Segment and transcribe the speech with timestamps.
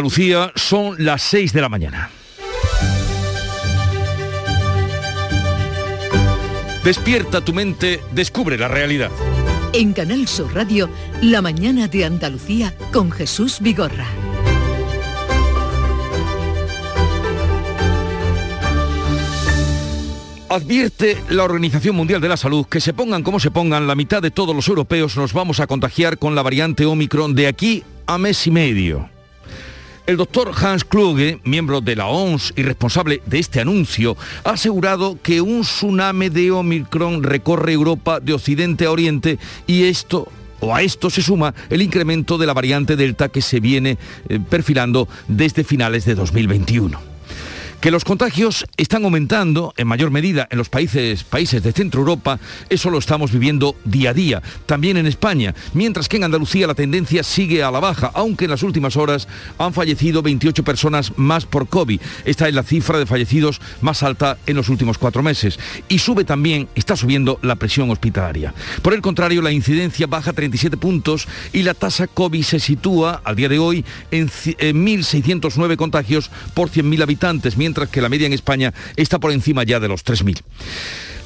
[0.00, 2.10] Lucía, son las 6 de la mañana.
[6.84, 9.10] Despierta tu mente, descubre la realidad.
[9.72, 10.88] En Canal Sur Radio,
[11.20, 14.06] La mañana de Andalucía con Jesús Vigorra.
[20.48, 24.22] Advierte la Organización Mundial de la Salud que se pongan como se pongan, la mitad
[24.22, 28.16] de todos los europeos nos vamos a contagiar con la variante Omicron de aquí a
[28.16, 29.17] mes y medio.
[30.08, 35.18] El doctor Hans Kluge, miembro de la OMS y responsable de este anuncio, ha asegurado
[35.22, 40.80] que un tsunami de Omicron recorre Europa de occidente a oriente y esto o a
[40.80, 43.98] esto se suma el incremento de la variante Delta que se viene
[44.30, 47.07] eh, perfilando desde finales de 2021.
[47.80, 52.40] Que los contagios están aumentando en mayor medida en los países, países de Centro Europa,
[52.68, 56.74] eso lo estamos viviendo día a día, también en España, mientras que en Andalucía la
[56.74, 59.28] tendencia sigue a la baja, aunque en las últimas horas
[59.58, 62.00] han fallecido 28 personas más por COVID.
[62.24, 65.56] Esta es la cifra de fallecidos más alta en los últimos cuatro meses.
[65.88, 68.54] Y sube también, está subiendo la presión hospitalaria.
[68.82, 73.36] Por el contrario, la incidencia baja 37 puntos y la tasa COVID se sitúa al
[73.36, 77.56] día de hoy en 1.609 contagios por 100.000 habitantes,
[77.90, 80.42] que la media en España está por encima ya de los 3.000.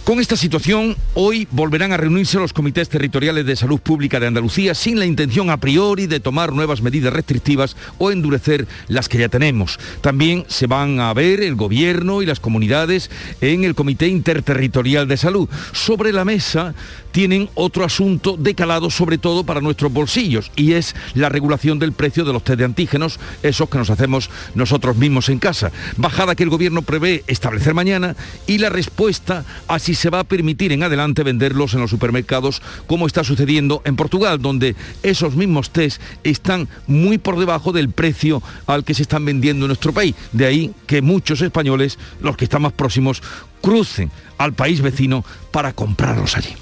[0.05, 4.75] Con esta situación, hoy volverán a reunirse los comités territoriales de salud pública de Andalucía
[4.75, 9.29] sin la intención a priori de tomar nuevas medidas restrictivas o endurecer las que ya
[9.29, 9.79] tenemos.
[10.01, 15.17] También se van a ver el gobierno y las comunidades en el Comité Interterritorial de
[15.17, 15.49] Salud.
[15.71, 16.75] Sobre la mesa
[17.13, 22.25] tienen otro asunto decalado sobre todo para nuestros bolsillos y es la regulación del precio
[22.25, 25.71] de los test de antígenos, esos que nos hacemos nosotros mismos en casa.
[25.97, 30.25] Bajada que el gobierno prevé establecer mañana y la respuesta a si se va a
[30.25, 35.71] permitir en adelante venderlos en los supermercados como está sucediendo en Portugal, donde esos mismos
[35.71, 40.15] test están muy por debajo del precio al que se están vendiendo en nuestro país.
[40.33, 43.23] De ahí que muchos españoles, los que están más próximos,
[43.61, 46.62] crucen al país vecino para comprarlos allí.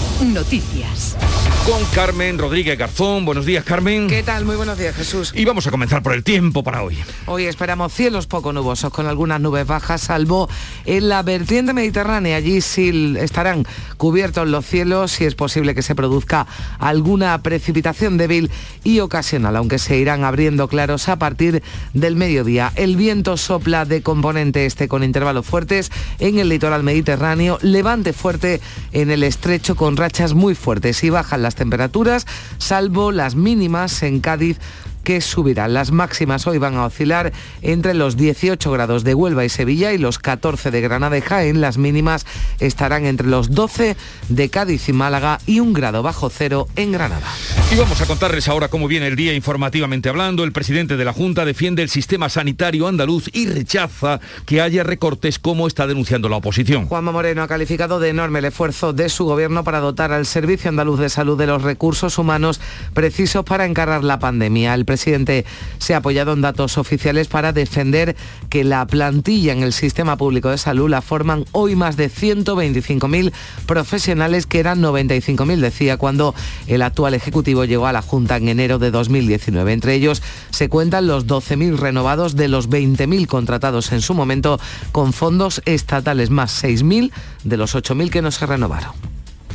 [0.21, 1.17] Noticias.
[1.65, 3.25] Con Carmen Rodríguez Garzón.
[3.25, 4.07] Buenos días, Carmen.
[4.07, 4.45] ¿Qué tal?
[4.45, 5.31] Muy buenos días, Jesús.
[5.35, 6.97] Y vamos a comenzar por el tiempo para hoy.
[7.25, 10.49] Hoy esperamos cielos poco nubosos, con algunas nubes bajas, salvo
[10.85, 12.37] en la vertiente mediterránea.
[12.37, 13.65] Allí sí estarán
[13.97, 16.47] cubiertos los cielos y es posible que se produzca
[16.79, 18.49] alguna precipitación débil
[18.83, 21.61] y ocasional, aunque se irán abriendo claros a partir
[21.93, 22.71] del mediodía.
[22.75, 28.61] El viento sopla de componente este con intervalos fuertes en el litoral mediterráneo, levante fuerte
[28.91, 32.27] en el estrecho con rachas muy fuertes y bajan las temperaturas,
[32.57, 34.59] salvo las mínimas en Cádiz
[35.03, 35.73] que subirán.
[35.73, 37.31] Las máximas hoy van a oscilar
[37.61, 41.61] entre los 18 grados de Huelva y Sevilla y los 14 de Granada y Jaén.
[41.61, 42.25] Las mínimas
[42.59, 43.95] estarán entre los 12
[44.29, 47.27] de Cádiz y Málaga y un grado bajo cero en Granada.
[47.71, 50.43] Y vamos a contarles ahora cómo viene el día informativamente hablando.
[50.43, 55.39] El presidente de la Junta defiende el sistema sanitario andaluz y rechaza que haya recortes
[55.39, 56.87] como está denunciando la oposición.
[56.87, 60.69] Juanma Moreno ha calificado de enorme el esfuerzo de su gobierno para dotar al Servicio
[60.69, 62.59] Andaluz de Salud de los recursos humanos
[62.93, 64.73] precisos para encargar la pandemia.
[64.73, 65.45] El presidente
[65.77, 68.17] se ha apoyado en datos oficiales para defender
[68.49, 73.31] que la plantilla en el sistema público de salud la forman hoy más de 125.000
[73.65, 76.35] profesionales, que eran 95.000, decía, cuando
[76.67, 79.71] el actual Ejecutivo llegó a la Junta en enero de 2019.
[79.71, 84.59] Entre ellos se cuentan los 12.000 renovados de los 20.000 contratados en su momento
[84.91, 87.11] con fondos estatales, más 6.000
[87.45, 88.91] de los 8.000 que no se renovaron.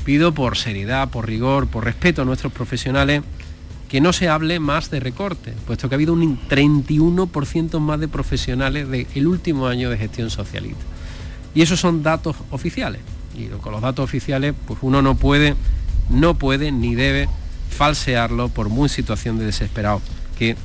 [0.07, 3.23] Pido por seriedad, por rigor, por respeto a nuestros profesionales
[3.89, 8.09] que no se hable más de recorte, puesto que ha habido un 31% más de
[8.09, 10.83] profesionales del último año de gestión socialista.
[11.55, 13.01] Y esos son datos oficiales.
[13.35, 15.55] Y con los datos oficiales, pues uno no puede,
[16.11, 17.29] no puede ni debe
[17.71, 20.01] falsearlo por muy situación de desesperado
[20.39, 20.57] que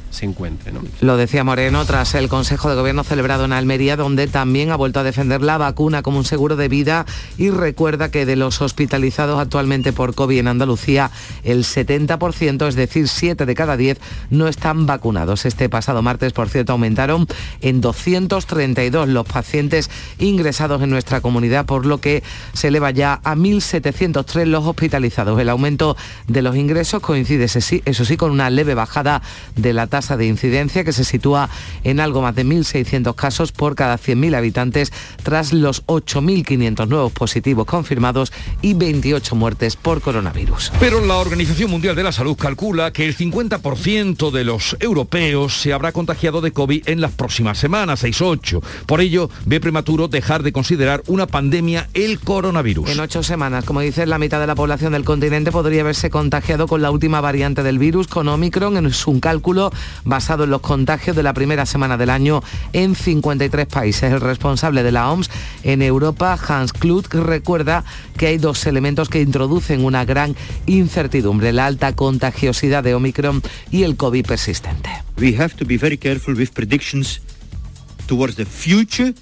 [1.00, 5.00] Lo decía Moreno tras el Consejo de Gobierno celebrado en Almería, donde también ha vuelto
[5.00, 7.06] a defender la vacuna como un seguro de vida
[7.38, 11.12] y recuerda que de los hospitalizados actualmente por COVID en Andalucía,
[11.44, 14.00] el 70%, es decir, 7 de cada 10,
[14.30, 15.46] no están vacunados.
[15.46, 17.28] Este pasado martes, por cierto, aumentaron
[17.62, 22.24] en 232 los pacientes ingresados en nuestra comunidad, por lo que
[22.54, 25.40] se eleva ya a 1.703 los hospitalizados.
[25.40, 25.96] El aumento
[26.28, 29.22] de los ingresos coincide, eso sí, con una leve bajada
[29.56, 31.48] de la tasa tasa de incidencia que se sitúa
[31.84, 37.68] en algo más de 1.600 casos por cada 100.000 habitantes tras los 8.500 nuevos positivos
[37.68, 38.34] confirmados
[38.64, 40.72] y 28 muertes por coronavirus.
[40.80, 45.72] Pero la Organización Mundial de la Salud calcula que el 50% de los europeos se
[45.72, 48.60] habrá contagiado de COVID en las próximas semanas, 6-8.
[48.88, 52.90] Por ello, ve prematuro dejar de considerar una pandemia el coronavirus.
[52.90, 56.66] En ocho semanas, como dice, la mitad de la población del continente podría haberse contagiado
[56.68, 59.72] con la última variante del virus, con Omicron, en un cálculo
[60.04, 62.44] basado en los contagios de la primera semana del año
[62.74, 64.12] en 53 países.
[64.12, 65.30] El responsable de la OMS
[65.64, 67.84] en Europa, Hans Kluth, recuerda
[68.18, 70.36] que hay dos elementos que introducen una gran
[70.66, 73.42] incertidumbre, la alta contagiosidad de Omicron
[73.72, 74.90] y el COVID persistente.
[75.18, 77.22] We have to be very careful with predictions
[78.08, 79.14] towards the future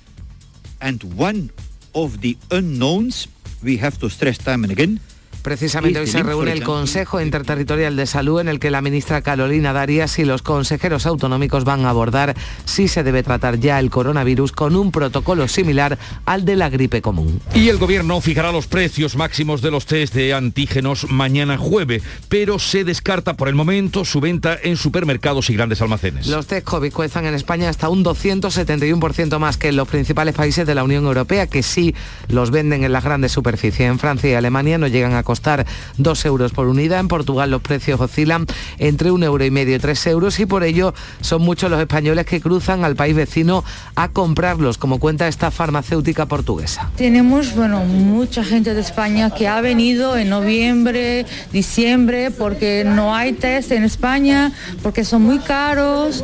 [0.80, 1.51] and one
[1.94, 3.27] of the unknowns
[3.63, 5.00] we have to stress time and again
[5.41, 9.74] Precisamente hoy se reúne el Consejo Interterritorial de Salud en el que la ministra Carolina
[9.74, 14.51] Darias y los consejeros autonómicos van a abordar si se debe tratar ya el coronavirus
[14.51, 17.41] con un protocolo similar al de la gripe común.
[17.53, 22.59] Y el gobierno fijará los precios máximos de los test de antígenos mañana jueves, pero
[22.59, 26.27] se descarta por el momento su venta en supermercados y grandes almacenes.
[26.27, 30.68] Los test COVID cuestan en España hasta un 271% más que en los principales países
[30.68, 31.95] de la Unión Europea, que sí
[32.27, 33.89] los venden en las grandes superficies.
[33.89, 35.67] En Francia y Alemania no llegan a costar
[35.97, 36.99] 2 euros por unidad.
[36.99, 38.47] En Portugal los precios oscilan
[38.79, 42.25] entre un euro y medio y 3 euros y por ello son muchos los españoles
[42.25, 43.63] que cruzan al país vecino
[43.95, 46.89] a comprarlos, como cuenta esta farmacéutica portuguesa.
[46.95, 53.33] Tenemos bueno, mucha gente de España que ha venido en noviembre, diciembre, porque no hay
[53.33, 54.51] test en España,
[54.81, 56.23] porque son muy caros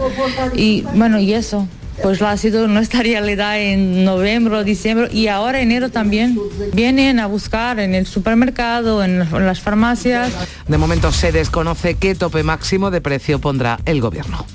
[0.55, 1.67] y bueno, y eso
[2.01, 6.39] pues lo ha sido nuestra realidad en noviembre, diciembre y ahora enero también.
[6.73, 10.33] Vienen a buscar en el supermercado, en las farmacias.
[10.67, 14.45] De momento se desconoce qué tope máximo de precio pondrá el gobierno.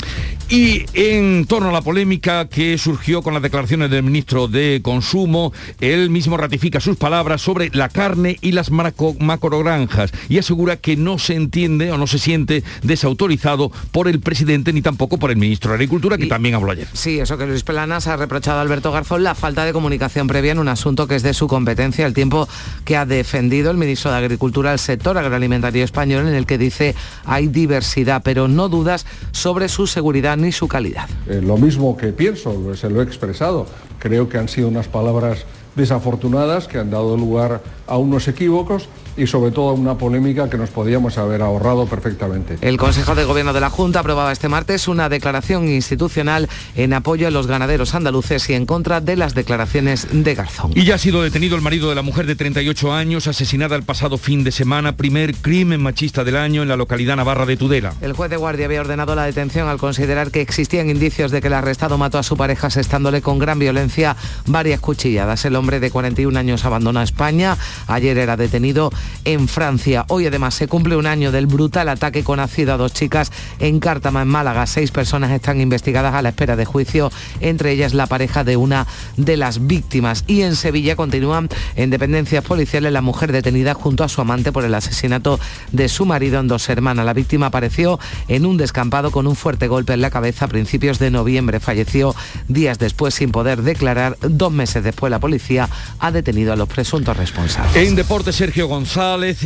[0.51, 5.53] Y en torno a la polémica que surgió con las declaraciones del ministro de Consumo,
[5.81, 11.21] él mismo ratifica sus palabras sobre la carne y las macrogranjas y asegura que no
[11.21, 15.71] se entiende o no se siente desautorizado por el presidente ni tampoco por el ministro
[15.71, 16.89] de Agricultura, que también habló ayer.
[16.95, 20.59] Sí, que Luis Pelanas ha reprochado a Alberto Garzón la falta de comunicación previa en
[20.59, 22.49] un asunto que es de su competencia, el tiempo
[22.85, 26.95] que ha defendido el ministro de Agricultura al sector agroalimentario español, en el que dice
[27.25, 31.09] hay diversidad, pero no dudas sobre su seguridad ni su calidad.
[31.29, 33.67] Eh, lo mismo que pienso, se lo he expresado.
[33.99, 35.45] Creo que han sido unas palabras
[35.77, 38.89] desafortunadas que han dado lugar a unos equívocos
[39.21, 42.57] y sobre todo una polémica que nos podíamos haber ahorrado perfectamente.
[42.63, 47.29] El Consejo de Gobierno de la Junta aprobaba este martes una declaración institucional en apoyo
[47.29, 50.73] a los ganaderos andaluces y en contra de las declaraciones de Garzón.
[50.75, 53.83] Y ya ha sido detenido el marido de la mujer de 38 años asesinada el
[53.83, 57.93] pasado fin de semana, primer crimen machista del año en la localidad navarra de Tudela.
[58.01, 61.49] El juez de guardia había ordenado la detención al considerar que existían indicios de que
[61.49, 65.45] el arrestado mató a su pareja asestándole con gran violencia varias cuchilladas.
[65.45, 67.59] El hombre de 41 años abandona España.
[67.87, 68.91] Ayer era detenido
[69.25, 70.05] en Francia.
[70.09, 74.23] Hoy además se cumple un año del brutal ataque conocido a dos chicas en Cártama,
[74.23, 74.67] en Málaga.
[74.67, 77.11] Seis personas están investigadas a la espera de juicio,
[77.41, 78.87] entre ellas la pareja de una
[79.17, 80.25] de las víctimas.
[80.27, 84.65] Y en Sevilla continúan en dependencias policiales la mujer detenida junto a su amante por
[84.65, 85.41] el asesinato
[85.73, 87.07] de su marido en dos hermanas.
[87.07, 87.99] La víctima apareció
[88.29, 91.61] en un descampado con un fuerte golpe en la cabeza a principios de noviembre.
[91.61, 92.15] Falleció
[92.49, 94.17] días después sin poder declarar.
[94.21, 95.69] Dos meses después la policía
[95.99, 97.77] ha detenido a los presuntos responsables.
[97.77, 98.90] En deporte, Sergio González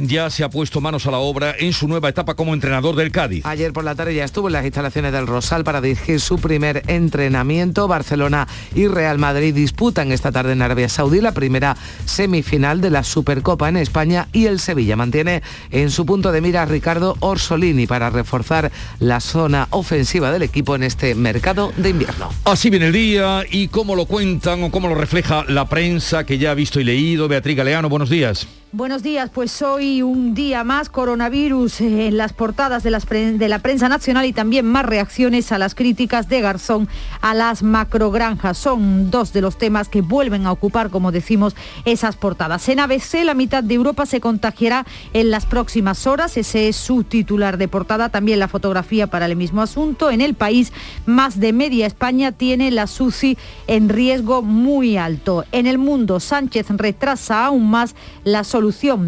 [0.06, 3.12] ya se ha puesto manos a la obra en su nueva etapa como entrenador del
[3.12, 3.44] Cádiz.
[3.44, 6.82] Ayer por la tarde ya estuvo en las instalaciones del Rosal para dirigir su primer
[6.86, 7.86] entrenamiento.
[7.86, 11.76] Barcelona y Real Madrid disputan esta tarde en Arabia Saudí la primera
[12.06, 16.62] semifinal de la Supercopa en España y el Sevilla mantiene en su punto de mira
[16.62, 22.30] a Ricardo Orsolini para reforzar la zona ofensiva del equipo en este mercado de invierno.
[22.44, 26.38] Así viene el día y cómo lo cuentan o cómo lo refleja la prensa que
[26.38, 27.28] ya ha visto y leído.
[27.28, 28.46] Beatriz Galeano, buenos días.
[28.76, 32.90] Buenos días, pues hoy un día más coronavirus en las portadas de,
[33.38, 36.88] de, la prensa nacional y también más reacciones a las críticas de Garzón
[37.20, 38.58] a las macrogranjas.
[38.58, 41.54] Son dos de los temas que vuelven a ocupar, como decimos,
[41.84, 42.68] esas portadas.
[42.68, 47.04] En ABC la mitad de Europa se contagiará en las próximas horas, ese es su
[47.04, 50.10] titular de portada, también la fotografía para el mismo asunto.
[50.10, 50.72] En el país,
[51.06, 53.38] más de media España tiene la SUCI
[53.68, 55.44] en riesgo muy alto.
[55.52, 58.63] En el mundo, Sánchez retrasa aún más la solución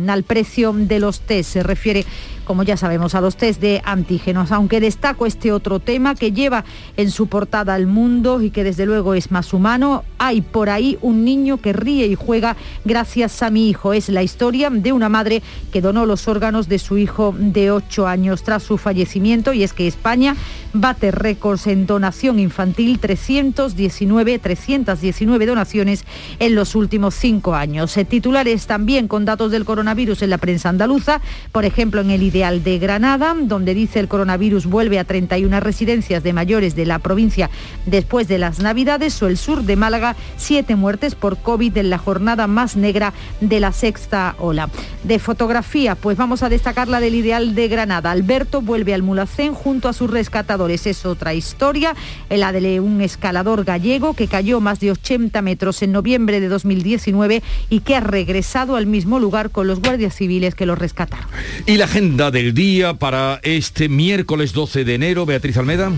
[0.08, 1.52] al precio de los test.
[1.52, 2.04] Se refiere
[2.47, 6.65] como ya sabemos, a los test de antígenos, aunque destaco este otro tema que lleva
[6.97, 10.05] en su portada al mundo y que desde luego es más humano.
[10.17, 13.93] Hay por ahí un niño que ríe y juega gracias a mi hijo.
[13.93, 18.07] Es la historia de una madre que donó los órganos de su hijo de 8
[18.07, 20.37] años tras su fallecimiento y es que España
[20.73, 26.05] bate récords en donación infantil, 319, 319 donaciones
[26.38, 27.97] en los últimos cinco años.
[27.97, 31.21] Eh, titulares también con datos del coronavirus en la prensa andaluza,
[31.53, 36.35] por ejemplo en el De Granada, donde dice el coronavirus vuelve a 31 residencias de
[36.35, 37.49] mayores de la provincia
[37.87, 41.97] después de las Navidades, o el sur de Málaga, siete muertes por COVID en la
[41.97, 44.69] jornada más negra de la sexta ola.
[45.02, 48.11] De fotografía, pues vamos a destacar la del Ideal de Granada.
[48.11, 50.87] Alberto vuelve al Mulacén junto a sus rescatadores.
[50.87, 51.95] Es otra historia,
[52.28, 57.43] la de un escalador gallego que cayó más de 80 metros en noviembre de 2019
[57.71, 61.26] y que ha regresado al mismo lugar con los guardias civiles que lo rescataron.
[61.64, 65.92] Y la agenda del día para este miércoles 12 de enero, Beatriz Almeda.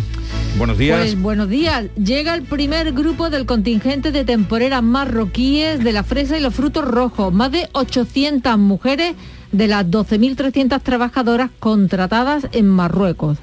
[0.56, 0.99] Buenos días.
[0.99, 1.87] Pues buenos días.
[1.97, 6.85] Llega el primer grupo del contingente de temporeras marroquíes de la fresa y los frutos
[6.85, 7.32] rojos.
[7.32, 9.14] Más de 800 mujeres
[9.52, 13.38] de las 12.300 trabajadoras contratadas en Marruecos.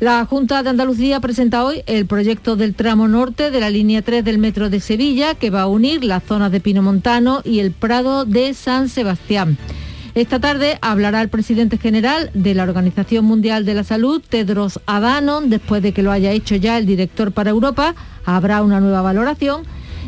[0.00, 4.24] La Junta de Andalucía presenta hoy el proyecto del tramo norte de la línea 3
[4.24, 8.24] del Metro de Sevilla, que va a unir las zonas de Pinomontano y el Prado
[8.24, 9.56] de San Sebastián.
[10.14, 15.48] Esta tarde hablará el presidente general de la Organización Mundial de la Salud, Tedros Adhanom,
[15.48, 17.94] después de que lo haya hecho ya el director para Europa,
[18.26, 19.62] habrá una nueva valoración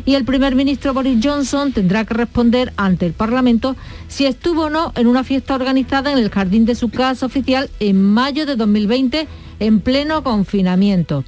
[0.05, 3.75] y el primer ministro Boris Johnson tendrá que responder ante el Parlamento
[4.07, 7.71] si estuvo o no en una fiesta organizada en el jardín de su casa oficial
[7.79, 9.27] en mayo de 2020
[9.59, 11.23] en pleno confinamiento.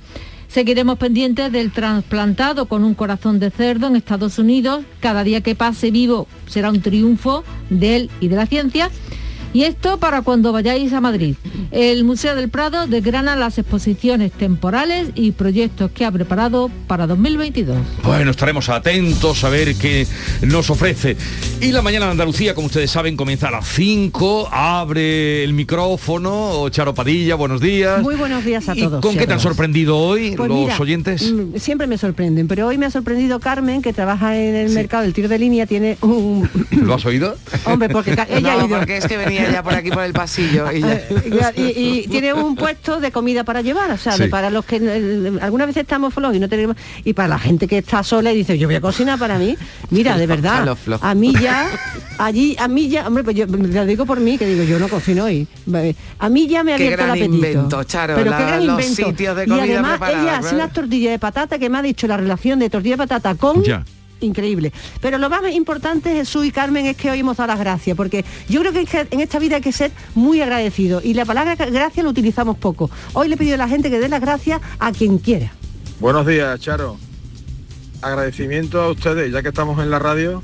[0.57, 4.83] Seguiremos pendientes del trasplantado con un corazón de cerdo en Estados Unidos.
[5.01, 8.89] Cada día que pase vivo será un triunfo de él y de la ciencia.
[9.53, 11.35] Y esto para cuando vayáis a Madrid.
[11.71, 17.75] El Museo del Prado desgrana las exposiciones temporales y proyectos que ha preparado para 2022.
[18.03, 20.05] Bueno, estaremos atentos a ver qué
[20.43, 21.17] nos ofrece.
[21.59, 24.49] Y la mañana de Andalucía, como ustedes saben, comienza a las 5.
[24.51, 26.67] Abre el micrófono.
[26.69, 28.01] Charo Padilla, buenos días.
[28.01, 29.01] Muy buenos días a todos.
[29.01, 31.31] ¿Con qué te han sorprendido hoy Pues los mira, oyentes?
[31.31, 35.03] mm, Siempre me sorprenden, pero hoy me ha sorprendido Carmen, que trabaja en el mercado
[35.03, 36.47] del tiro de línea, tiene un...
[36.71, 37.35] ¿Lo has oído?
[37.65, 38.69] Hombre, porque ella ha ido.
[38.69, 41.01] porque es que venía ya por aquí por el pasillo y ya.
[41.55, 44.23] y, y- y tiene un puesto de comida para llevar, o sea, Sí.
[44.23, 47.39] de para los que eh, algunas veces estamos flojos y no tenemos y para la
[47.39, 49.55] gente que está sola y dice yo voy a cocinar para mí,
[49.89, 51.67] mira, de verdad, a mí ya,
[52.17, 54.87] allí, a mí ya, hombre, pues yo lo digo por mí, que digo yo no
[54.87, 55.47] cocino hoy,
[56.19, 57.33] a mí ya me ha abierto el apetito.
[57.35, 59.09] invento, Charo, pero la- qué gran los invento.
[59.09, 60.59] sitios de y comida además preparadas, ella hace ¿verdad?
[60.59, 63.63] unas tortillas de patata que me ha dicho la relación de tortilla de patata con
[63.63, 63.83] Ya.
[64.21, 64.71] Increíble.
[65.01, 68.25] Pero lo más importante, Jesús y Carmen, es que hoy hemos dado las gracias, porque
[68.49, 72.03] yo creo que en esta vida hay que ser muy agradecido y la palabra gracias
[72.03, 72.89] lo utilizamos poco.
[73.13, 75.51] Hoy le he pedido a la gente que dé las gracias a quien quiera.
[75.99, 76.97] Buenos días, Charo.
[78.01, 80.43] Agradecimiento a ustedes, ya que estamos en la radio,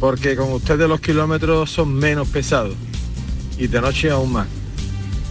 [0.00, 2.74] porque con ustedes los kilómetros son menos pesados
[3.58, 4.46] y de noche aún más.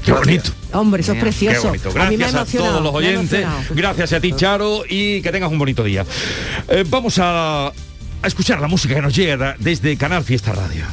[0.04, 0.52] Qué bonito.
[0.74, 1.72] Hombre, eso es precioso.
[1.72, 2.02] Qué bonito.
[2.02, 3.46] A mí me ha Gracias a, todos los oyentes.
[3.72, 6.06] Gracias a ti, Charo, y que tengas un bonito día.
[6.68, 7.74] Eh, vamos a, a
[8.28, 10.86] escuchar la música que nos llega desde Canal Fiesta Radio.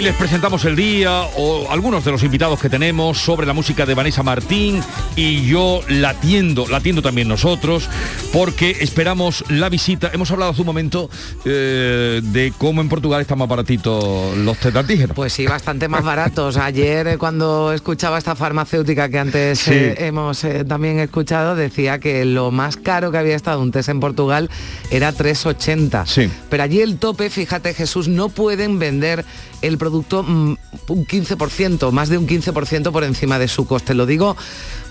[0.00, 3.84] Hoy les presentamos el día o algunos de los invitados que tenemos sobre la música
[3.84, 4.82] de Vanessa Martín
[5.14, 7.86] y yo la atiendo, la atiendo también nosotros
[8.32, 10.10] porque esperamos la visita.
[10.14, 11.10] Hemos hablado hace un momento
[11.44, 15.14] eh, de cómo en Portugal está más baratito los test de antígenos.
[15.14, 16.56] Pues sí, bastante más baratos.
[16.56, 19.70] Ayer eh, cuando escuchaba esta farmacéutica que antes Sí.
[19.74, 24.00] eh, hemos también escuchado, decía que lo más caro que había estado un test en
[24.00, 24.48] Portugal
[24.90, 26.06] era 3,80.
[26.06, 26.30] Sí.
[26.48, 29.26] Pero allí el tope, fíjate Jesús, no pueden vender
[29.62, 30.56] el producto mm,
[30.88, 33.94] un 15%, más de un 15% por encima de su coste.
[33.94, 34.36] Lo digo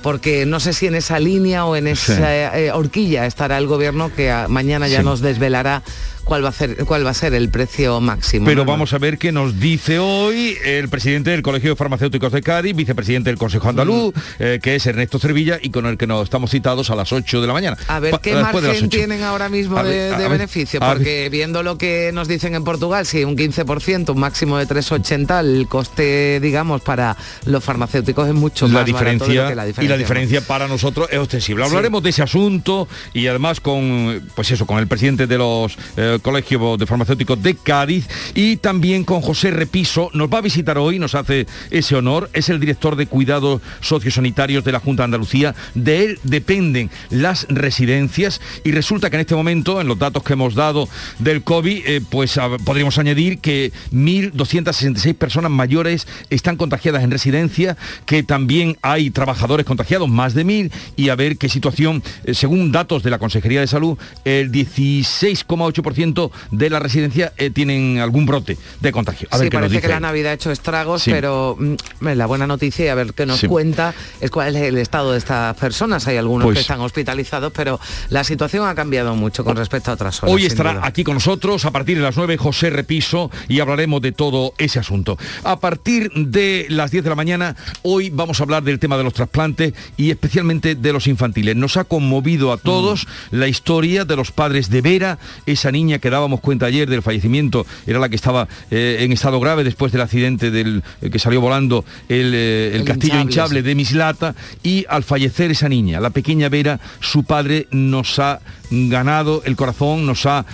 [0.01, 4.11] porque no sé si en esa línea o en esa eh, horquilla estará el gobierno
[4.15, 5.05] que mañana ya Sí.
[5.05, 5.81] nos desvelará
[6.25, 8.45] cuál va a ser cuál va a ser el precio máximo.
[8.45, 8.69] Pero ¿no?
[8.71, 12.75] vamos a ver qué nos dice hoy el presidente del Colegio de Farmacéuticos de Cádiz,
[12.75, 16.51] vicepresidente del Consejo Andaluz, eh, que es Ernesto Cervilla, y con el que nos estamos
[16.51, 17.77] citados a las 8 de la mañana.
[17.87, 18.89] A ver Pa- qué margen 8.
[18.89, 20.89] tienen ahora mismo A de, beneficio, ver.
[20.97, 25.39] porque viendo lo que nos dicen en Portugal, si un 15%, un máximo de 3,80,
[25.39, 29.65] el coste, digamos, para los farmacéuticos es mucho la más barato de lo que la
[29.65, 29.88] diferencia.
[29.89, 31.63] La diferencia para nosotros es ostensible.
[31.63, 31.69] Sí.
[31.69, 36.15] Hablaremos de ese asunto y además con pues eso, con el presidente de los eh,
[36.15, 40.09] eh, Colegio de Farmacéuticos de Cádiz y también con José Repiso.
[40.13, 42.29] Nos va a visitar hoy, nos hace ese honor.
[42.33, 45.55] Es el director de cuidados sociosanitarios de la Junta de Andalucía.
[45.75, 50.33] De él dependen las residencias y resulta que en este momento, en los datos que
[50.33, 50.87] hemos dado
[51.19, 57.77] del COVID, eh, pues a- podríamos añadir que 1.266 personas mayores están contagiadas en residencia,
[58.05, 62.71] que también hay trabajadores contagiados, más de 1.000, y a ver qué situación, eh, según
[62.71, 68.57] datos de la Consejería de Salud, el 16,8% de la residencia eh, tienen algún brote
[68.79, 69.27] de contagio.
[69.31, 69.99] A ver sí, qué nos parece dice que la.
[69.99, 71.11] Navidad ha hecho estragos, Sí.
[71.11, 73.47] pero mm, la buena noticia, y a ver qué nos Sí.
[73.47, 76.07] cuenta, es cuál es el estado de estas personas.
[76.07, 79.93] Hay algunos Pues- que están hospitalizados, pero la situación ha cambiado mucho con respecto a
[79.95, 80.33] otras horas.
[80.33, 80.81] Hoy estará duda.
[80.87, 84.79] aquí con nosotros a partir de las 9 José Repiso y hablaremos de todo ese
[84.79, 85.17] asunto.
[85.43, 89.03] A partir de las 10 de la mañana, hoy vamos a hablar del tema de
[89.03, 91.55] los trasplantes y especialmente de los infantiles.
[91.55, 96.09] Nos ha conmovido a todos la historia de los padres de Vera, esa niña que
[96.09, 100.01] dábamos cuenta ayer del fallecimiento, era la que estaba eh, en estado grave después del
[100.01, 103.65] accidente del eh, que salió volando el, eh, el El castillo hinchable, hinchable sí.
[103.67, 108.39] de Mislata y al fallecer esa niña, la pequeña Vera, su padre nos ha
[108.71, 110.45] ganado el corazón, nos ha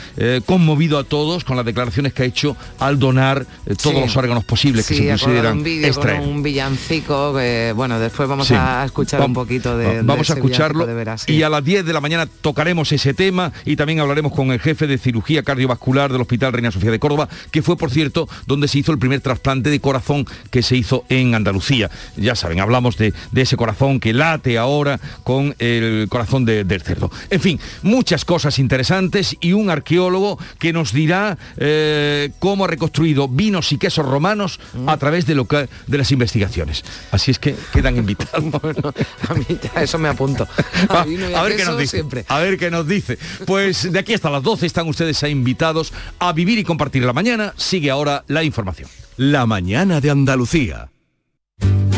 [0.46, 3.46] conmovido a todos con las declaraciones que ha hecho al donar
[3.82, 4.02] todos Sí.
[4.02, 5.62] los órganos posibles Sí, que se consideran
[6.24, 10.36] un villancico que, bueno, después vamos a escuchar Va- un poquito de Vamos de a
[10.36, 11.34] escucharlo villancico de veras, sí.
[11.34, 14.60] y a las 10 de la mañana tocaremos ese tema y también hablaremos con el
[14.60, 18.68] jefe de cirugía cardiovascular del Hospital Reina Sofía de Córdoba, que fue, por cierto, donde
[18.68, 21.90] se hizo el primer trasplante de corazón que se hizo en Andalucía.
[22.18, 26.82] Ya saben, hablamos de, de ese corazón que late ahora con el corazón de- del
[26.82, 27.12] cerdo.
[27.30, 33.28] En fin, muchas cosas interesantes y un arqueólogo que nos dirá eh, cómo ha reconstruido
[33.28, 34.90] vinos y quesos romanos Mm.
[34.90, 36.84] a través de, lo que- de las investigaciones.
[37.12, 38.54] Así es que quedan invitados.
[39.30, 40.48] a mí ya eso me apunto.
[40.92, 41.98] Va, A ver qué nos dice.
[41.98, 42.26] siempre.
[42.28, 43.18] A ver qué nos dice.
[43.46, 47.54] Pues de aquí hasta las 12 están ustedes invitados a vivir y compartir la mañana.
[47.58, 48.90] Sigue ahora la información.
[49.18, 50.90] La mañana de Andalucía.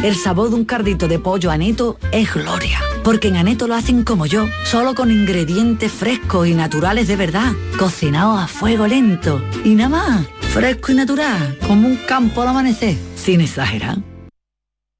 [0.04, 4.04] El sabor de un cardito de pollo aneto es gloria, porque en aneto lo hacen
[4.04, 9.42] como yo, solo con ingredientes frescos y naturales de verdad, cocinados a fuego lento.
[9.66, 13.98] Y nada más, fresco y natural, como un campo al amanecer, sin exagerar.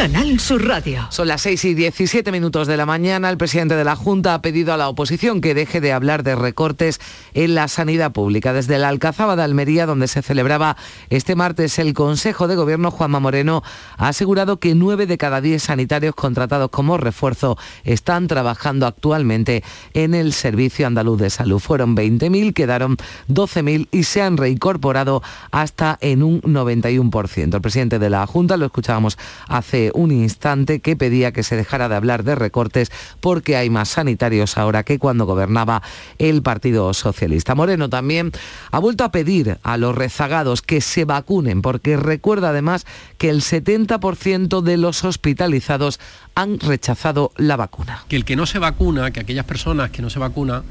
[0.00, 1.06] Canal Sur Radio.
[1.10, 3.28] Son las 6 y 17 minutos de la mañana.
[3.28, 6.34] El presidente de la Junta ha pedido a la oposición que deje de hablar de
[6.34, 6.98] recortes
[7.34, 8.54] en la sanidad pública.
[8.54, 10.78] Desde la Alcazaba de Almería, donde se celebraba
[11.10, 13.62] este martes el Consejo de Gobierno, Juanma Moreno
[13.98, 20.14] ha asegurado que 9 de cada 10 sanitarios contratados como refuerzo están trabajando actualmente en
[20.14, 21.58] el Servicio Andaluz de Salud.
[21.58, 22.96] Fueron 20.000, quedaron
[23.28, 27.54] 12.000 y se han reincorporado hasta en un 91%.
[27.54, 31.88] El presidente de la Junta, lo escuchábamos hace un instante, que pedía que se dejara
[31.88, 35.82] de hablar de recortes porque hay más sanitarios ahora que cuando gobernaba
[36.18, 37.54] el Partido Socialista.
[37.54, 38.32] Moreno también
[38.70, 42.86] ha vuelto a pedir a los rezagados que se vacunen porque recuerda además
[43.18, 46.00] que el 70% de los hospitalizados
[46.34, 48.04] han rechazado la vacuna.
[48.08, 50.62] que el que no se vacuna, que aquellas personas que no se vacunan,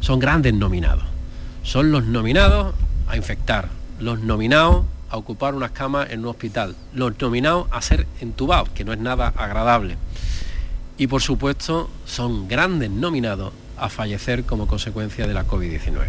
[0.00, 1.04] son grandes nominados.
[1.62, 2.74] Son los nominados
[3.08, 3.68] a infectar,
[4.00, 8.84] los nominados a ocupar unas camas en un hospital, los nominados a ser entubados, que
[8.84, 9.98] no es nada agradable.
[10.96, 16.06] Y por supuesto son grandes nominados a fallecer como consecuencia de la COVID-19.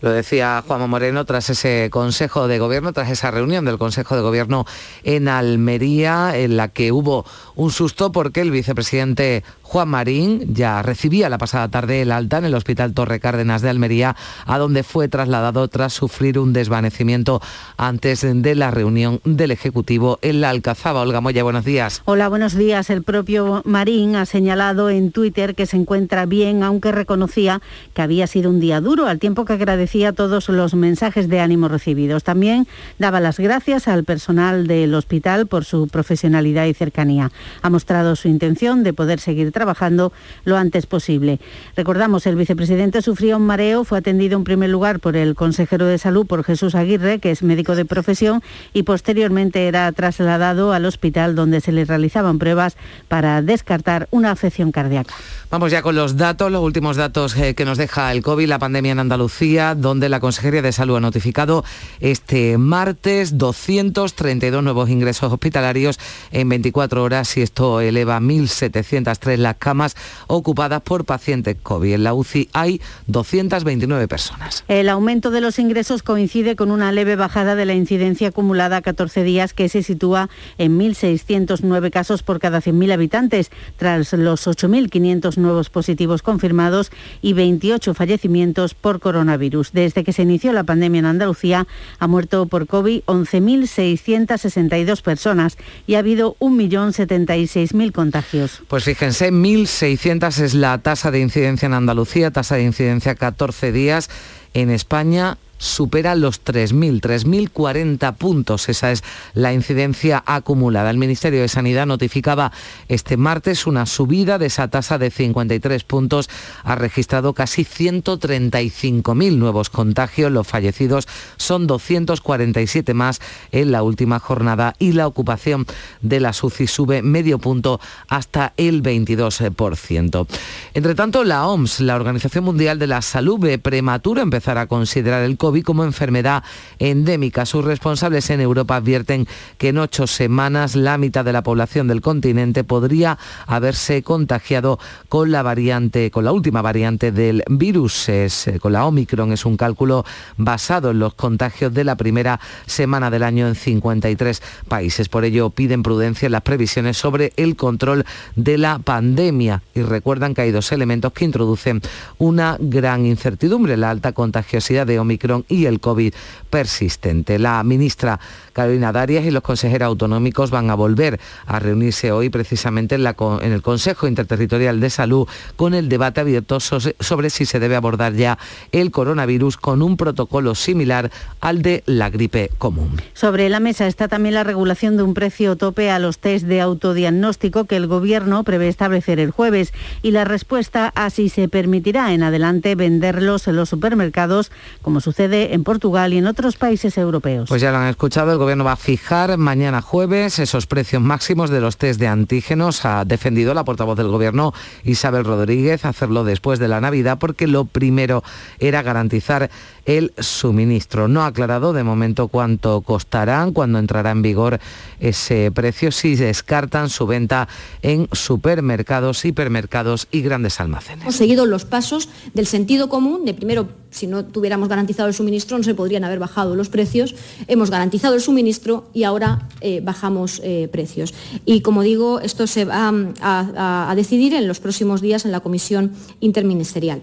[0.00, 4.22] Lo decía Juanma Moreno tras ese Consejo de Gobierno, tras esa reunión del Consejo de
[4.22, 4.64] Gobierno
[5.02, 11.28] en Almería, en la que hubo un susto porque el vicepresidente Juan Marín ya recibía
[11.28, 15.06] la pasada tarde el alta en el Hospital Torre Cárdenas de Almería, a donde fue
[15.06, 17.40] trasladado tras sufrir un desvanecimiento
[17.76, 21.02] antes de la reunión del Ejecutivo en la Alcazaba.
[21.02, 22.02] Olga Moya, buenos días.
[22.04, 22.90] Hola, buenos días.
[22.90, 27.62] El propio Marín ha señalado en Twitter que se encuentra bien, aunque reconocía
[27.94, 31.68] que había sido un día duro, al tiempo que agradecía todos los mensajes de ánimo
[31.68, 32.24] recibidos.
[32.24, 32.66] También
[32.98, 37.30] daba las gracias al personal del hospital por su profesionalidad y cercanía.
[37.62, 40.10] Ha mostrado su intención de poder seguir trabajando trabajando
[40.44, 41.38] lo antes posible.
[41.76, 45.98] Recordamos, el vicepresidente sufrió un mareo, fue atendido en primer lugar por el consejero de
[45.98, 48.42] salud, por Jesús Aguirre, que es médico de profesión,
[48.72, 54.72] y posteriormente era trasladado al hospital donde se le realizaban pruebas para descartar una afección
[54.72, 55.14] cardíaca.
[55.50, 58.58] Vamos ya con los datos, los últimos datos eh, que nos deja el COVID, la
[58.58, 61.64] pandemia en Andalucía, donde la Consejería de Salud ha notificado
[62.00, 65.98] este martes 232 nuevos ingresos hospitalarios
[66.30, 69.96] en 24 horas y esto eleva a 1.703 las camas
[70.28, 71.94] ocupadas por pacientes COVID.
[71.94, 74.64] En la UCI hay 229 personas.
[74.68, 78.82] El aumento de los ingresos coincide con una leve bajada de la incidencia acumulada a
[78.82, 85.36] 14 días que se sitúa en 1.609 casos por cada 100.000 habitantes, tras los 8.500
[85.36, 89.72] nuevos positivos confirmados y 28 fallecimientos por coronavirus.
[89.72, 91.66] Desde que se inició la pandemia en Andalucía
[91.98, 98.62] ha muerto por COVID 11.662 personas y ha habido 1.076.000 contagios.
[98.68, 104.10] Pues fíjense, 1.600 es la tasa de incidencia en Andalucía, tasa de incidencia 14 días.
[104.52, 108.68] En España supera los 3.000, 3.040 puntos.
[108.68, 110.90] Esa es la incidencia acumulada.
[110.90, 112.50] El Ministerio de Sanidad notificaba
[112.88, 116.28] este martes una subida de esa tasa de 53 puntos.
[116.64, 120.32] Ha registrado casi 135.000 nuevos contagios.
[120.32, 123.20] Los fallecidos son 247 más
[123.52, 125.66] en la última jornada y la ocupación
[126.00, 130.26] de la UCI sube medio punto hasta el 22%.
[130.72, 135.22] Entre tanto, la OMS, la Organización Mundial de la Salud, ve prematuro empezar a considerar
[135.22, 136.42] el COVID como enfermedad
[136.78, 137.44] endémica.
[137.44, 139.26] Sus responsables en Europa advierten
[139.58, 145.30] que en ocho semanas la mitad de la población del continente podría haberse contagiado con
[145.30, 149.32] la variante, con la última variante del virus, es, eh, con la Omicron.
[149.32, 150.04] Es un cálculo
[150.36, 155.08] basado en los contagios de la primera semana del año en 53 países.
[155.08, 158.04] Por ello piden prudencia en las previsiones sobre el control
[158.36, 161.80] de la pandemia y recuerdan que hay dos elementos que introducen
[162.18, 166.14] una gran incertidumbre, la alta contagiosidad de Omicron y el COVID
[166.50, 167.38] persistente.
[167.38, 168.20] La ministra
[168.52, 173.52] Carolina Darias y los consejeros autonómicos van a volver a reunirse hoy precisamente en, en
[173.52, 178.38] el Consejo Interterritorial de Salud con el debate abierto sobre si se debe abordar ya
[178.72, 183.00] el coronavirus con un protocolo similar al de la gripe común.
[183.14, 186.60] Sobre la mesa está también la regulación de un precio tope a los test de
[186.60, 189.72] autodiagnóstico que el Gobierno prevé establecer el jueves
[190.02, 194.50] y la respuesta a si se permitirá en adelante venderlos en los supermercados,
[194.82, 197.48] como sucede en Portugal y en otros países europeos.
[197.48, 201.50] Pues ya lo han escuchado, el Gobierno va a fijar mañana jueves esos precios máximos
[201.50, 202.84] de los test de antígenos.
[202.84, 204.52] Ha defendido la portavoz del Gobierno,
[204.84, 208.22] Isabel Rodríguez, hacerlo después de la Navidad porque lo primero
[208.58, 209.50] era garantizar
[209.84, 211.08] el suministro.
[211.08, 214.60] No ha aclarado de momento cuánto costarán, cuándo entrará en vigor
[215.00, 217.48] ese precio, si descartan su venta
[217.82, 221.02] en supermercados, hipermercados y grandes almacenes.
[221.02, 225.58] Hemos seguido los pasos del sentido común, de primero, si no tuviéramos garantizado el suministro,
[225.58, 227.14] no se podrían haber bajado los precios.
[227.48, 231.14] Hemos garantizado el suministro y ahora eh, bajamos eh, precios.
[231.44, 235.32] Y como digo, esto se va mm, a, a decidir en los próximos días en
[235.32, 237.02] la comisión interministerial.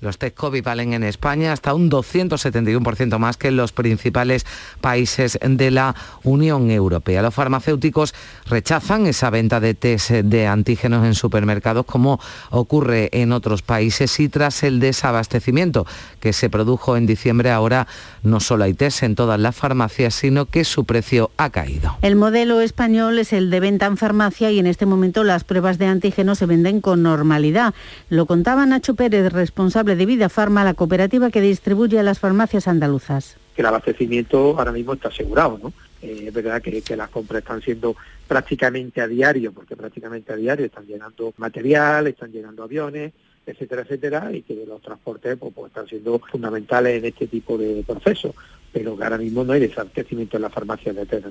[0.00, 4.46] Los test COVID valen en España hasta un 271% más que en los principales
[4.80, 7.20] países de la Unión Europea.
[7.20, 8.14] Los farmacéuticos
[8.46, 12.18] rechazan esa venta de test de antígenos en supermercados como
[12.50, 15.86] ocurre en otros países y tras el desabastecimiento
[16.18, 17.86] que se produjo en diciembre ahora
[18.22, 21.96] no solo hay test en todas las farmacias, sino que su precio ha caído.
[22.02, 25.78] El modelo español es el de venta en farmacia y en este momento las pruebas
[25.78, 27.74] de antígenos se venden con normalidad.
[28.08, 32.68] Lo contaba Nacho Pérez, responsable de Vida Farma, la cooperativa que distribuye a las farmacias
[32.68, 33.36] andaluzas.
[33.54, 35.72] Que el abastecimiento ahora mismo está asegurado, ¿no?
[36.02, 37.94] Eh, es verdad que, que, las compras están siendo
[38.26, 43.12] prácticamente a diario, porque prácticamente a diario están llegando material, están llegando aviones,
[43.46, 47.82] etcétera, etcétera, y que los transportes pues, pues, están siendo fundamentales en este tipo de
[47.86, 48.34] procesos
[48.72, 51.26] pero ahora mismo no hay desabastecimiento en la farmacia de test.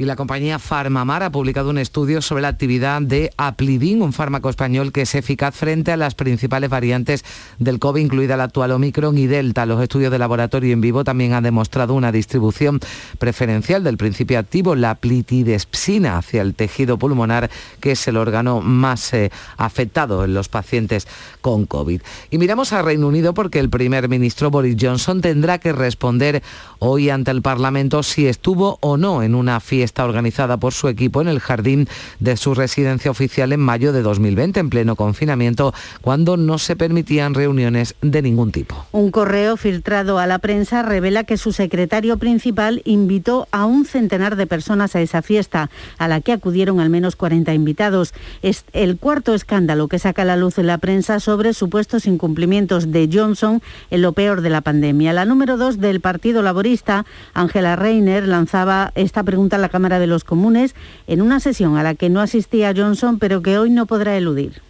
[0.00, 4.48] Y la compañía Farmamar ha publicado un estudio sobre la actividad de Aplidin, un fármaco
[4.48, 7.22] español que es eficaz frente a las principales variantes
[7.58, 9.66] del COVID, incluida la actual Omicron y Delta.
[9.66, 12.80] Los estudios de laboratorio en vivo también han demostrado una distribución
[13.18, 19.12] preferencial del principio activo, la plitidespsina, hacia el tejido pulmonar, que es el órgano más
[19.12, 21.06] eh, afectado en los pacientes
[21.42, 22.00] con COVID.
[22.30, 26.39] Y miramos a Reino Unido porque el primer ministro Boris Johnson tendrá que responder
[26.80, 31.20] hoy ante el Parlamento si estuvo o no en una fiesta organizada por su equipo
[31.20, 36.36] en el jardín de su residencia oficial en mayo de 2020, en pleno confinamiento, cuando
[36.36, 38.86] no se permitían reuniones de ningún tipo.
[38.92, 44.36] Un correo filtrado a la prensa revela que su secretario principal invitó a un centenar
[44.36, 48.14] de personas a esa fiesta, a la que acudieron al menos 40 invitados.
[48.42, 52.90] Es el cuarto escándalo que saca a la luz en la prensa sobre supuestos incumplimientos
[52.90, 55.12] de Johnson en lo peor de la pandemia.
[55.12, 60.06] La número dos del Partido Laborista, Angela Reiner, lanzaba esta pregunta a la Cámara de
[60.06, 60.74] los Comunes
[61.06, 64.62] en una sesión a la que no asistía Johnson, pero que hoy no podrá eludir.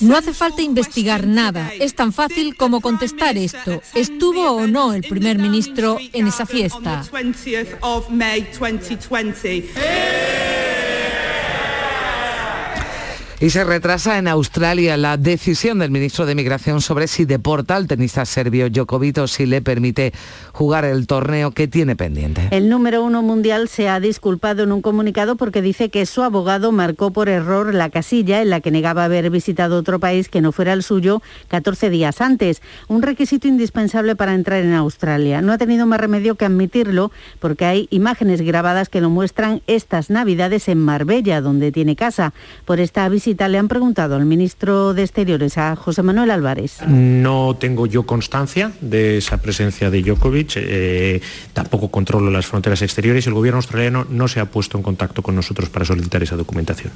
[0.00, 1.72] No hace falta investigar nada.
[1.78, 3.82] Es tan fácil como contestar esto.
[3.94, 7.04] ¿Estuvo o no el primer ministro en esa fiesta?
[13.42, 17.86] Y se retrasa en Australia la decisión del ministro de Migración sobre si deporta al
[17.86, 20.12] tenista serbio Djokovic o si le permite
[20.52, 22.48] jugar el torneo que tiene pendiente.
[22.50, 26.70] El número uno mundial se ha disculpado en un comunicado porque dice que su abogado
[26.70, 30.52] marcó por error la casilla en la que negaba haber visitado otro país que no
[30.52, 35.40] fuera el suyo 14 días antes, un requisito indispensable para entrar en Australia.
[35.40, 40.10] No ha tenido más remedio que admitirlo porque hay imágenes grabadas que lo muestran estas
[40.10, 42.34] navidades en Marbella, donde tiene casa.
[42.66, 46.78] Por esta visita le han preguntado al ministro de Exteriores, a José Manuel Álvarez.
[46.86, 51.20] No tengo yo constancia de esa presencia de Djokovic, eh,
[51.52, 55.34] tampoco controlo las fronteras exteriores el gobierno australiano no se ha puesto en contacto con
[55.34, 56.92] nosotros para solicitar esa documentación.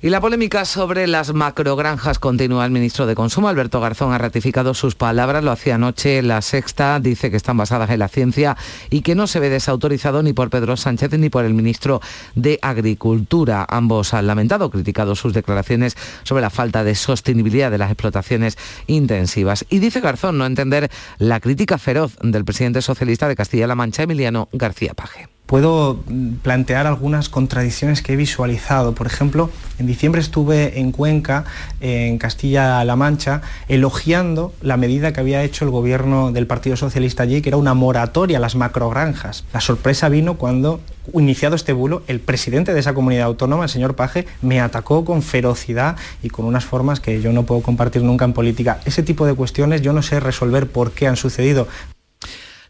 [0.00, 2.64] Y la polémica sobre las macrogranjas continúa.
[2.64, 5.42] El ministro de Consumo, Alberto Garzón, ha ratificado sus palabras.
[5.42, 7.00] Lo hacía anoche la sexta.
[7.00, 8.56] Dice que están basadas en la ciencia
[8.90, 12.00] y que no se ve desautorizado ni por Pedro Sánchez ni por el ministro
[12.36, 13.66] de Agricultura.
[13.68, 18.56] Ambos han lamentado, criticado sus declaraciones sobre la falta de sostenibilidad de las explotaciones
[18.86, 19.66] intensivas.
[19.68, 24.48] Y dice Garzón no entender la crítica feroz del presidente socialista de Castilla-La Mancha, Emiliano
[24.52, 25.98] García Paje puedo
[26.42, 28.94] plantear algunas contradicciones que he visualizado.
[28.94, 31.46] Por ejemplo, en diciembre estuve en Cuenca,
[31.80, 37.40] en Castilla-La Mancha, elogiando la medida que había hecho el gobierno del Partido Socialista allí,
[37.40, 39.46] que era una moratoria a las macrogranjas.
[39.54, 40.82] La sorpresa vino cuando,
[41.14, 45.22] iniciado este bulo, el presidente de esa comunidad autónoma, el señor Paje, me atacó con
[45.22, 48.80] ferocidad y con unas formas que yo no puedo compartir nunca en política.
[48.84, 51.66] Ese tipo de cuestiones yo no sé resolver por qué han sucedido.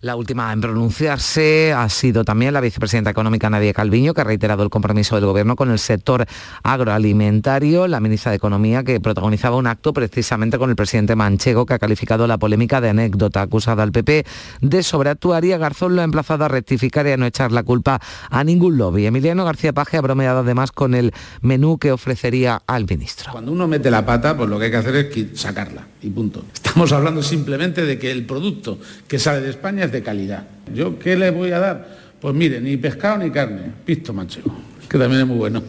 [0.00, 4.62] La última en pronunciarse ha sido también la vicepresidenta económica Nadia Calviño, que ha reiterado
[4.62, 6.24] el compromiso del Gobierno con el sector
[6.62, 7.88] agroalimentario.
[7.88, 11.80] La ministra de Economía, que protagonizaba un acto precisamente con el presidente Manchego, que ha
[11.80, 14.24] calificado la polémica de anécdota acusada al PP
[14.61, 17.64] de sobreactuar y a Garzón lo ha emplazado a rectificar y a no echar la
[17.64, 19.04] culpa a ningún lobby.
[19.04, 23.32] Emiliano García Paje ha bromeado además con el menú que ofrecería al ministro.
[23.32, 26.44] Cuando uno mete la pata, pues lo que hay que hacer es sacarla y punto.
[26.52, 30.46] Estamos hablando simplemente de que el producto que sale de España es de calidad.
[30.74, 31.98] ¿Yo qué le voy a dar?
[32.20, 34.54] Pues mire, ni pescado ni carne, pisto manchego,
[34.88, 35.62] que también es muy bueno.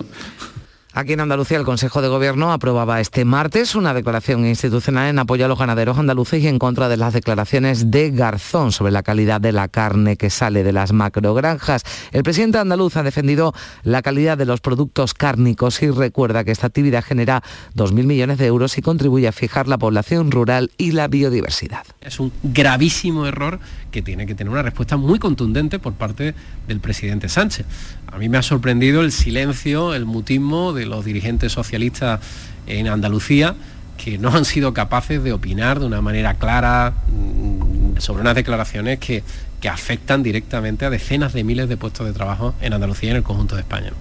[0.99, 5.45] Aquí en Andalucía el Consejo de Gobierno aprobaba este martes una declaración institucional en apoyo
[5.45, 9.39] a los ganaderos andaluces y en contra de las declaraciones de Garzón sobre la calidad
[9.39, 11.83] de la carne que sale de las macrogranjas.
[12.11, 16.67] El presidente andaluz ha defendido la calidad de los productos cárnicos y recuerda que esta
[16.67, 17.43] actividad genera
[17.77, 21.85] 2.000 millones de euros y contribuye a fijar la población rural y la biodiversidad.
[22.01, 26.35] Es un gravísimo error que tiene que tener una respuesta muy contundente por parte
[26.67, 27.65] del presidente Sánchez.
[28.11, 32.19] A mí me ha sorprendido el silencio, el mutismo de los dirigentes socialistas
[32.65, 33.55] en Andalucía
[34.03, 38.97] que no han sido capaces de opinar de una manera clara mm, sobre unas declaraciones
[38.99, 39.23] que,
[39.59, 43.17] que afectan directamente a decenas de miles de puestos de trabajo en Andalucía y en
[43.17, 43.91] el conjunto de España.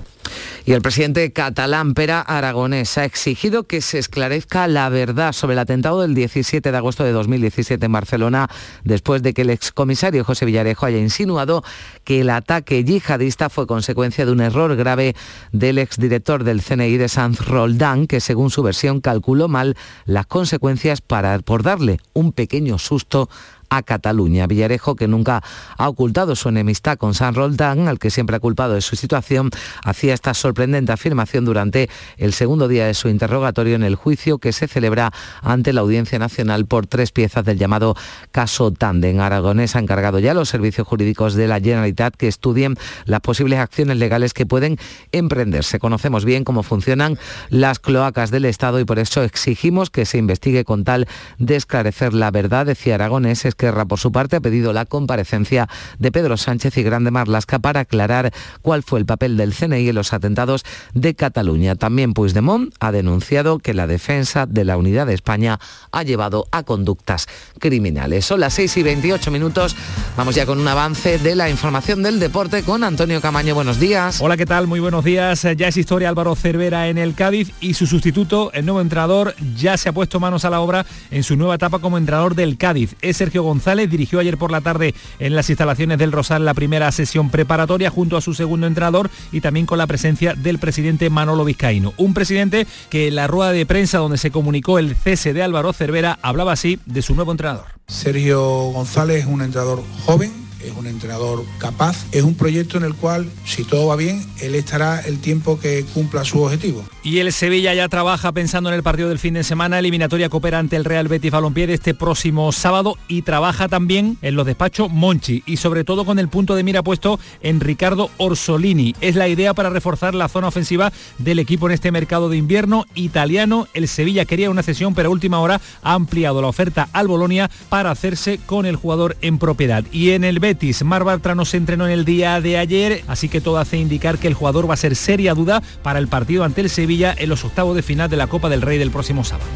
[0.69, 5.61] Y el presidente catalán Pera Aragonés ha exigido que se esclarezca la verdad sobre el
[5.61, 8.51] atentado del 17 de agosto de 2017 en Barcelona,
[8.85, 11.65] después de que el excomisario José Villarejo haya insinuado
[12.05, 15.17] que el ataque yihadista fue consecuencia de un error grave
[15.53, 21.01] del exdirector del CNI de Sanz Roldán, que según su versión calculó mal las consecuencias
[21.01, 23.31] para, por darle un pequeño susto
[23.71, 24.47] a Cataluña.
[24.47, 25.43] Villarejo, que nunca
[25.77, 29.51] ha ocultado su enemistad con San Roldán, al que siempre ha culpado de su situación,
[29.85, 34.53] hacía esta sorprendente afirmación durante el segundo día de su interrogatorio en el juicio que
[34.53, 37.97] se celebra ante la Audiencia Nacional por tres piezas del llamado
[38.33, 39.21] caso Tanden.
[39.21, 43.59] Aragonés ha encargado ya a los servicios jurídicos de la Generalitat que estudien las posibles
[43.59, 44.79] acciones legales que pueden
[45.13, 45.79] emprenderse.
[45.79, 50.65] Conocemos bien cómo funcionan las cloacas del Estado y por eso exigimos que se investigue
[50.65, 51.07] con tal
[51.39, 55.69] de esclarecer la verdad, decía Aragonés, Esquerra, por su parte, ha pedido la comparecencia
[55.99, 59.97] de Pedro Sánchez y Grande Marlasca para aclarar cuál fue el papel del CNI en
[59.97, 60.63] los atentados
[60.95, 61.75] de Cataluña.
[61.75, 65.59] También Puigdemont ha denunciado que la defensa de la unidad de España
[65.91, 67.27] ha llevado a conductas
[67.59, 68.27] criminales.
[68.27, 69.75] Son las 6 y 28 minutos.
[70.17, 73.57] Vamos ya con un avance de la información del deporte con Antonio Camaño.
[73.57, 74.21] Buenos días.
[74.21, 74.69] Hola, ¿qué tal?
[74.69, 75.45] Muy buenos días.
[75.57, 79.77] Ya es historia Álvaro Cervera en el Cádiz y su sustituto, el nuevo entrenador, ya
[79.77, 82.95] se ha puesto manos a la obra en su nueva etapa como entrenador del Cádiz.
[83.03, 86.93] Es Sergio González, dirigió ayer por la tarde en las instalaciones del Rosal la primera
[86.93, 91.45] sesión preparatoria junto a su segundo entrenador y también con la presencia del presidente Manolo
[91.45, 91.95] Vizcaíno.
[91.97, 95.73] Un presidente que en la rueda de prensa donde se comunicó el cese de Álvaro
[95.73, 97.65] Cervera hablaba así de su nuevo entrenador.
[97.87, 100.31] Sergio González es un entrenador joven,
[100.65, 104.55] es un entrenador capaz, es un proyecto en el cual, si todo va bien, él
[104.55, 106.85] estará el tiempo que cumpla su objetivo.
[107.03, 110.59] Y el Sevilla ya trabaja pensando en el partido del fin de semana, eliminatoria coopera
[110.59, 114.91] ante el Real Betis Balompié de este próximo sábado y trabaja también en los despachos
[114.91, 118.95] Monchi y sobre todo con el punto de mira puesto en Ricardo Orsolini.
[119.01, 122.87] Es la idea para reforzar la zona ofensiva del equipo en este mercado de invierno
[122.95, 123.69] italiano.
[123.75, 127.51] El Sevilla quería una cesión, pero a última hora ha ampliado la oferta al Bolonia
[127.69, 129.85] para hacerse con el jugador en propiedad.
[129.93, 130.41] Y en el
[130.85, 134.19] Mar Bartra no se entrenó en el día de ayer, así que todo hace indicar
[134.19, 137.29] que el jugador va a ser seria duda para el partido ante el Sevilla en
[137.29, 139.51] los octavos de final de la Copa del Rey del próximo sábado.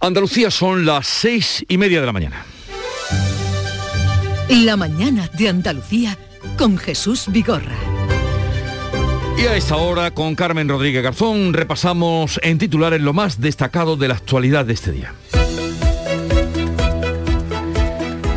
[0.00, 2.55] Andalucía son las seis y media de la mañana.
[4.48, 6.16] La mañana de Andalucía
[6.56, 7.74] con Jesús Vigorra.
[9.36, 14.06] Y a esta hora, con Carmen Rodríguez Garzón, repasamos en titulares lo más destacado de
[14.06, 15.12] la actualidad de este día.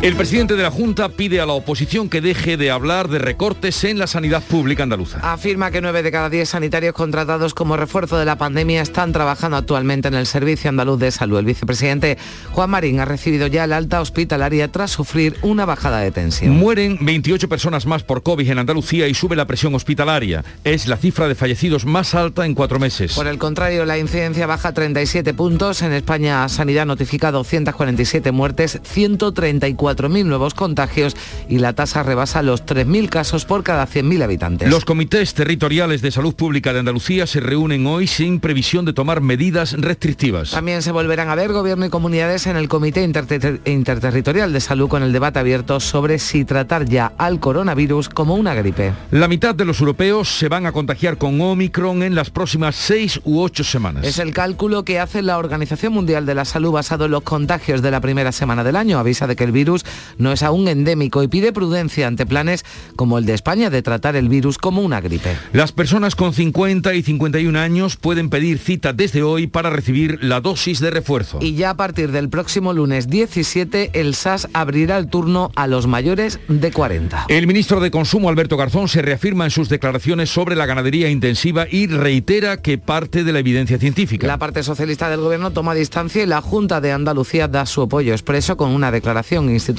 [0.02, 3.84] El presidente de la Junta pide a la oposición que deje de hablar de recortes
[3.84, 5.18] en la sanidad pública andaluza.
[5.22, 9.58] Afirma que nueve de cada diez sanitarios contratados como refuerzo de la pandemia están trabajando
[9.58, 11.38] actualmente en el Servicio Andaluz de Salud.
[11.38, 12.16] El vicepresidente
[12.52, 16.56] Juan Marín ha recibido ya el alta hospitalaria tras sufrir una bajada de tensión.
[16.56, 20.42] Mueren 28 personas más por COVID en Andalucía y sube la presión hospitalaria.
[20.64, 23.12] Es la cifra de fallecidos más alta en cuatro meses.
[23.12, 25.82] Por el contrario, la incidencia baja 37 puntos.
[25.82, 31.16] En España, Sanidad notifica 247 muertes, 134 4.000 nuevos contagios
[31.48, 34.70] y la tasa rebasa los 3.000 casos por cada 100.000 habitantes.
[34.70, 39.20] Los comités territoriales de salud pública de Andalucía se reúnen hoy sin previsión de tomar
[39.20, 40.52] medidas restrictivas.
[40.52, 44.88] También se volverán a ver gobierno y comunidades en el Comité Interter Interterritorial de Salud
[44.88, 48.92] con el debate abierto sobre si tratar ya al coronavirus como una gripe.
[49.10, 53.20] La mitad de los europeos se van a contagiar con Omicron en las próximas seis
[53.24, 54.06] u ocho semanas.
[54.06, 57.82] Es el cálculo que hace la Organización Mundial de la Salud basado en los contagios
[57.82, 58.98] de la primera semana del año.
[58.98, 59.79] Avisa de que el virus
[60.18, 62.64] no es aún endémico y pide prudencia ante planes
[62.96, 65.36] como el de España de tratar el virus como una gripe.
[65.52, 70.40] Las personas con 50 y 51 años pueden pedir cita desde hoy para recibir la
[70.40, 71.38] dosis de refuerzo.
[71.40, 75.86] Y ya a partir del próximo lunes 17 el SAS abrirá el turno a los
[75.86, 77.26] mayores de 40.
[77.28, 81.66] El ministro de Consumo Alberto Garzón se reafirma en sus declaraciones sobre la ganadería intensiva
[81.70, 84.26] y reitera que parte de la evidencia científica.
[84.26, 88.12] La parte socialista del gobierno toma distancia y la Junta de Andalucía da su apoyo
[88.12, 89.69] expreso con una declaración institucional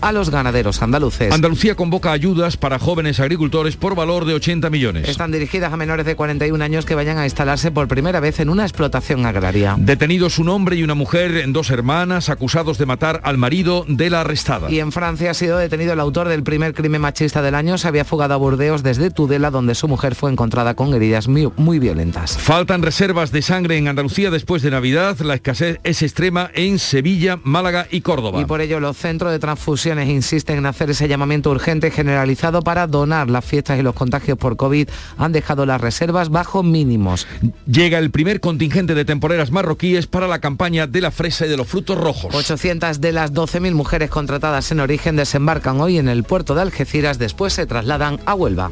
[0.00, 1.32] a los ganaderos andaluces.
[1.32, 5.08] Andalucía convoca ayudas para jóvenes agricultores por valor de 80 millones.
[5.08, 8.48] Están dirigidas a menores de 41 años que vayan a instalarse por primera vez en
[8.48, 9.76] una explotación agraria.
[9.78, 14.20] Detenidos un hombre y una mujer, dos hermanas, acusados de matar al marido de la
[14.20, 14.70] arrestada.
[14.70, 17.78] Y en Francia ha sido detenido el autor del primer crimen machista del año.
[17.78, 21.50] Se había fugado a Burdeos desde Tudela, donde su mujer fue encontrada con heridas muy,
[21.56, 22.38] muy violentas.
[22.38, 25.18] Faltan reservas de sangre en Andalucía después de Navidad.
[25.20, 28.40] La escasez es extrema en Sevilla, Málaga y Córdoba.
[28.40, 32.86] Y por ello los centros de transfusiones insisten en hacer ese llamamiento urgente generalizado para
[32.86, 33.28] donar.
[33.28, 37.26] Las fiestas y los contagios por COVID han dejado las reservas bajo mínimos.
[37.66, 41.56] Llega el primer contingente de temporeras marroquíes para la campaña de la fresa y de
[41.56, 42.34] los frutos rojos.
[42.34, 47.18] 800 de las 12.000 mujeres contratadas en origen desembarcan hoy en el puerto de Algeciras,
[47.18, 48.70] después se trasladan a Huelva.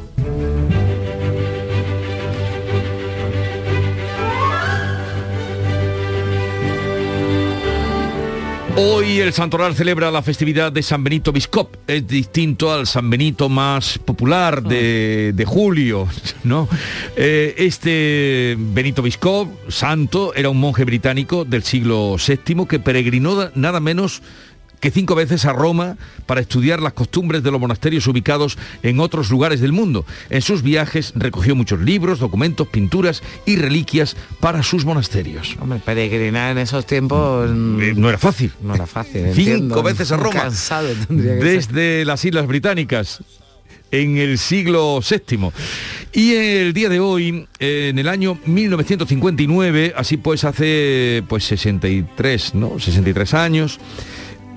[8.83, 11.77] Hoy el Santoral celebra la festividad de San Benito Biscop.
[11.87, 16.09] Es distinto al San Benito más popular de, de julio,
[16.45, 16.67] ¿no?
[17.15, 23.81] Eh, este Benito Biscop, santo, era un monje británico del siglo VII que peregrinó nada
[23.81, 24.23] menos
[24.81, 29.31] que cinco veces a Roma para estudiar las costumbres de los monasterios ubicados en otros
[29.31, 30.05] lugares del mundo.
[30.31, 35.57] En sus viajes recogió muchos libros, documentos, pinturas y reliquias para sus monasterios.
[35.61, 38.53] Hombre, peregrinar en esos tiempos Eh, No era fácil.
[38.63, 39.23] no era fácil.
[39.35, 39.83] Cinco entiendo.
[39.83, 40.41] veces a Roma.
[40.43, 41.51] Cansado tendría que ser.
[41.75, 43.23] desde las Islas Británicas
[43.93, 45.51] en el siglo VII.
[46.13, 52.79] Y el día de hoy, en el año 1959, así pues hace pues 63, ¿no?
[52.79, 53.79] 63 años,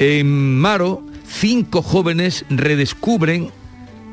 [0.03, 3.51] en Maro, cinco jóvenes redescubren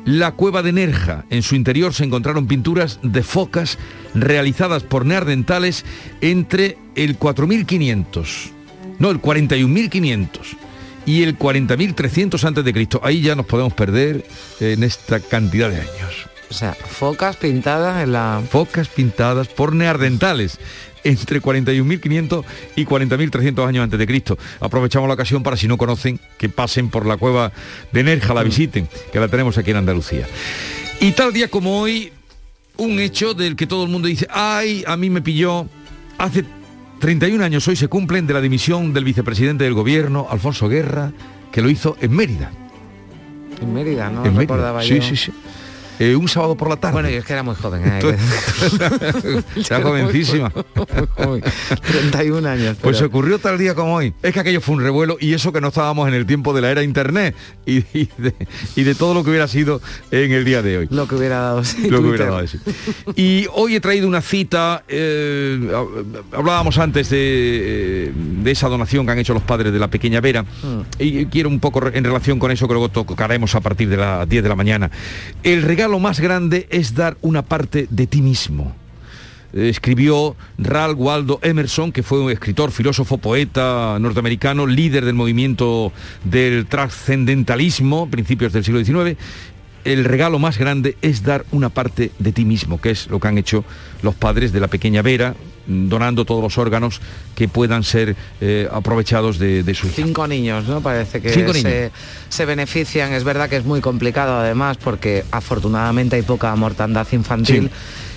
[0.05, 1.25] la cueva de Nerja.
[1.29, 3.77] En su interior se encontraron pinturas de focas
[4.13, 5.83] realizadas por neandertales
[6.21, 8.51] entre el 4500,
[8.99, 10.29] no, el 41.500
[11.05, 13.01] y el 40.300 antes de Cristo.
[13.03, 14.25] Ahí ya nos podemos perder
[14.61, 16.30] en esta cantidad de años.
[16.51, 18.43] O sea, focas pintadas en la...
[18.49, 20.59] Focas pintadas por neandertales
[21.05, 22.43] entre 41.500
[22.75, 24.37] y 40.300 años antes de Cristo.
[24.59, 27.53] Aprovechamos la ocasión para si no conocen que pasen por la cueva
[27.93, 30.27] de Nerja, la visiten, que la tenemos aquí en Andalucía.
[30.99, 32.11] Y tal día como hoy,
[32.75, 35.67] un hecho del que todo el mundo dice, ay, a mí me pilló
[36.17, 36.43] hace
[36.99, 41.13] 31 años hoy se cumplen de la dimisión del vicepresidente del gobierno, Alfonso Guerra,
[41.49, 42.51] que lo hizo en Mérida.
[43.61, 44.25] En Mérida, ¿no?
[44.25, 44.39] en Mérida.
[44.41, 45.01] Recordaba Sí, yo.
[45.01, 45.31] sí, sí.
[46.01, 46.93] Eh, un sábado por la tarde.
[46.93, 47.83] Bueno, yo es que era muy joven.
[47.85, 47.99] ¿eh?
[49.69, 50.51] Era jovencísima.
[51.81, 52.77] 31 años.
[52.81, 54.13] Pues pero- ocurrió tal día como hoy.
[54.23, 56.61] Es que aquello fue un revuelo y eso que no estábamos en el tiempo de
[56.61, 57.35] la era internet
[57.65, 58.33] y, y de,
[58.75, 59.81] y de todo lo que hubiera sido
[60.11, 60.87] en el día de hoy.
[60.89, 61.63] Lo que hubiera dado.
[61.63, 62.59] sí, Lo que hubiera dado, sí.
[63.15, 69.05] Y hoy he traído una cita, eh, hab- hablábamos antes de, eh, de esa donación
[69.05, 70.45] que han hecho los padres de la pequeña Vera,
[70.99, 74.27] y quiero un poco en relación con eso que luego tocaremos a partir de las
[74.27, 74.89] 10 de la mañana.
[75.43, 78.75] El regalo más grande es dar una parte de ti mismo.
[79.53, 85.91] Eh, Escribió Ralph Waldo Emerson, que fue un escritor, filósofo, poeta norteamericano, líder del movimiento
[86.23, 89.17] del trascendentalismo, principios del siglo XIX.
[89.83, 93.27] El regalo más grande es dar una parte de ti mismo, que es lo que
[93.27, 93.63] han hecho
[94.01, 95.35] los padres de la pequeña Vera,
[95.67, 97.01] mm, donando todos los órganos
[97.35, 99.87] que puedan ser eh, aprovechados de, de su.
[99.87, 100.81] Cinco niños, ¿no?
[100.81, 101.91] Parece que
[102.29, 103.13] se benefician.
[103.13, 107.71] Es verdad que es muy complicado además porque afortunadamente hay poca mortandad infantil.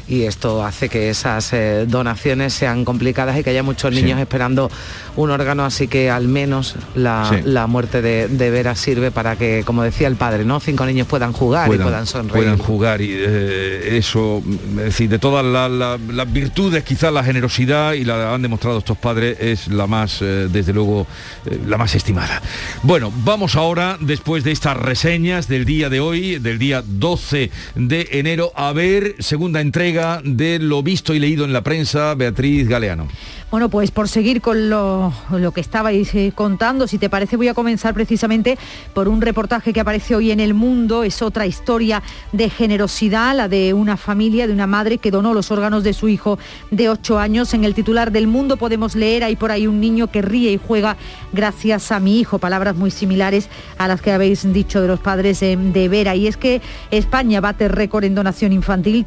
[0.06, 4.70] Y esto hace que esas eh, donaciones sean complicadas y que haya muchos niños esperando
[5.16, 7.36] un órgano, así que al menos la, Sí.
[7.44, 10.60] la muerte de, de Vera sirve para que, como decía el padre, ¿no?
[10.60, 12.44] Cinco niños puedan jugar y puedan sonreír.
[12.44, 14.42] puedan jugar y eh, eso,
[14.78, 18.78] es decir, de todas la- la- las virtudes, quizás la generosidad y la han demostrado
[18.78, 21.06] estos padres es la más, eh, desde luego,
[21.66, 22.42] la más estimada.
[22.82, 28.08] Bueno, vamos ahora, después de estas reseñas del día de hoy, del día 12 de
[28.12, 29.93] enero, a ver segunda entrega
[30.24, 33.06] de lo visto y leído en la prensa, Beatriz Galeano.
[33.50, 37.46] Bueno, pues por seguir con lo, lo que estabais eh, contando, si te parece voy
[37.46, 38.58] a comenzar precisamente
[38.94, 41.04] por un reportaje que aparece hoy en El Mundo.
[41.04, 45.52] Es otra historia de generosidad, la de una familia, de una madre que donó los
[45.52, 46.36] órganos de su hijo
[46.72, 47.54] de 8 años.
[47.54, 50.58] En el titular del Mundo podemos leer, hay por ahí un niño que ríe y
[50.58, 50.96] juega
[51.32, 52.40] gracias a mi hijo.
[52.40, 56.16] Palabras muy similares a las que habéis dicho de los padres de Vera.
[56.16, 59.04] Y es que España bate récord en donación infantil,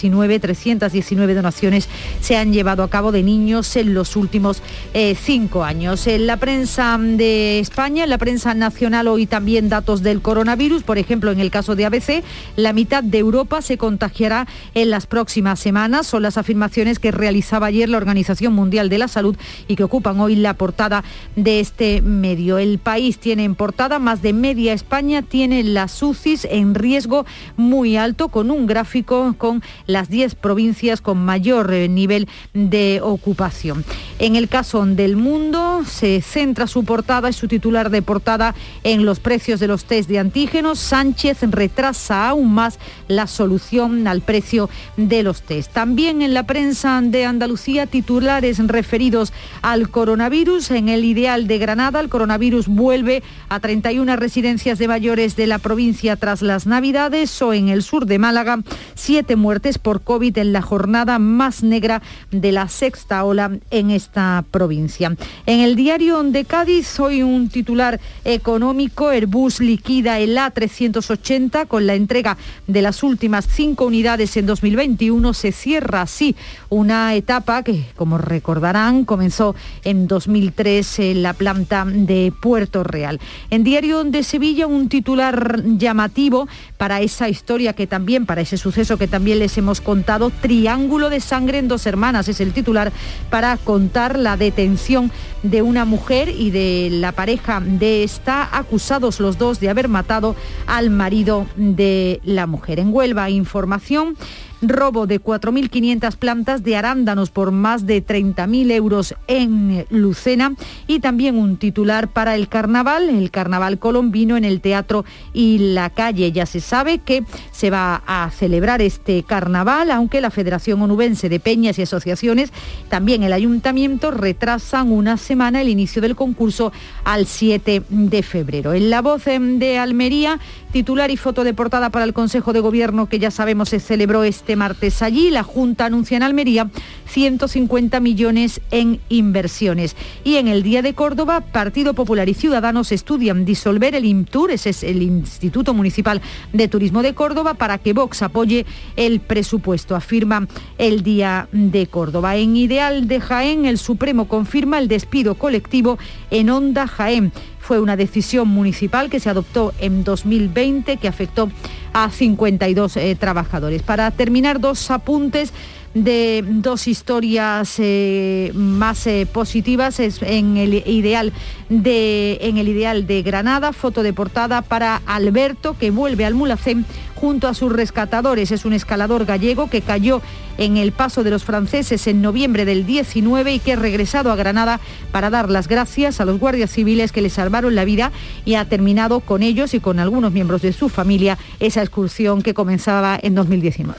[0.00, 1.88] 319, 319 donaciones
[2.20, 4.62] se han llevado a cabo de niños en los últimos
[4.94, 6.06] eh, cinco años.
[6.06, 10.82] En la prensa de España, en la prensa nacional hoy también datos del coronavirus.
[10.82, 12.24] Por ejemplo, en el caso de ABC,
[12.56, 16.06] la mitad de Europa se contagiará en las próximas semanas.
[16.06, 19.36] Son las afirmaciones que realizaba ayer la Organización Mundial de la Salud
[19.68, 21.04] y que ocupan hoy la portada
[21.36, 22.58] de este medio.
[22.58, 27.26] El país tiene en portada más de media España, tiene las UCIs en riesgo
[27.56, 29.62] muy alto con un gráfico con
[29.92, 33.84] las 10 provincias con mayor eh, nivel de ocupación.
[34.18, 39.04] En el caso del mundo se centra su portada y su titular de portada en
[39.04, 40.78] los precios de los test de antígenos.
[40.78, 42.78] Sánchez retrasa aún más
[43.08, 45.72] la solución al precio de los test.
[45.72, 49.32] También en la prensa de Andalucía titulares referidos
[49.62, 50.70] al coronavirus.
[50.70, 55.58] En el ideal de Granada el coronavirus vuelve a 31 residencias de mayores de la
[55.58, 58.60] provincia tras las Navidades o en el sur de Málaga
[58.94, 64.44] siete muertes por COVID en la jornada más negra de la sexta ola en esta
[64.50, 65.16] provincia.
[65.46, 71.94] En el diario de Cádiz hoy un titular económico, Airbus liquida el A380 con la
[71.94, 75.34] entrega de las últimas cinco unidades en 2021.
[75.34, 76.36] Se cierra así
[76.68, 79.54] una etapa que, como recordarán, comenzó
[79.84, 83.20] en 2003 en la planta de Puerto Real.
[83.50, 86.48] En Diario de Sevilla un titular llamativo
[86.80, 91.20] para esa historia que también, para ese suceso que también les hemos contado, Triángulo de
[91.20, 92.90] sangre en dos hermanas, es el titular
[93.28, 95.12] para contar la detención
[95.42, 100.36] de una mujer y de la pareja de esta, acusados los dos de haber matado
[100.66, 102.78] al marido de la mujer.
[102.78, 104.16] En Huelva, información
[104.62, 110.54] robo de 4.500 plantas de arándanos por más de 30.000 euros en Lucena
[110.86, 115.90] y también un titular para el carnaval, el carnaval colombino en el teatro y la
[115.90, 116.32] calle.
[116.32, 121.40] Ya se sabe que se va a celebrar este carnaval, aunque la Federación Onubense de
[121.40, 122.52] Peñas y Asociaciones,
[122.88, 126.72] también el ayuntamiento retrasan una semana el inicio del concurso
[127.04, 128.72] al 7 de febrero.
[128.74, 130.40] En la voz de Almería,
[130.72, 134.24] titular y foto de portada para el Consejo de Gobierno que ya sabemos se celebró
[134.24, 135.30] este martes allí.
[135.30, 136.70] La Junta anuncia en Almería
[137.06, 139.96] 150 millones en inversiones.
[140.24, 144.70] Y en el Día de Córdoba, Partido Popular y Ciudadanos estudian disolver el IMTUR, ese
[144.70, 146.20] es el Instituto Municipal
[146.52, 150.46] de Turismo de Córdoba, para que Vox apoye el presupuesto, afirma
[150.78, 152.36] el Día de Córdoba.
[152.36, 155.98] En Ideal de Jaén, el Supremo confirma el despido colectivo
[156.30, 157.32] en Onda Jaén.
[157.70, 161.52] Fue una decisión municipal que se adoptó en 2020 que afectó
[161.92, 163.84] a 52 eh, trabajadores.
[163.84, 165.52] Para terminar, dos apuntes
[165.94, 171.32] de dos historias eh, más eh, positivas es en el ideal
[171.68, 176.86] de en el ideal de Granada foto de portada para Alberto que vuelve al Mulacén
[177.20, 180.22] junto a sus rescatadores es un escalador gallego que cayó
[180.56, 184.36] en el paso de los franceses en noviembre del 19 y que ha regresado a
[184.36, 184.80] Granada
[185.12, 188.10] para dar las gracias a los guardias civiles que le salvaron la vida
[188.46, 192.54] y ha terminado con ellos y con algunos miembros de su familia esa excursión que
[192.54, 193.98] comenzaba en 2019.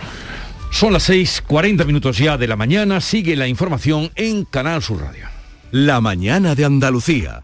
[0.72, 3.02] Son las 6.40 minutos ya de la mañana.
[3.02, 5.28] Sigue la información en Canal Sur Radio.
[5.70, 7.44] La mañana de Andalucía.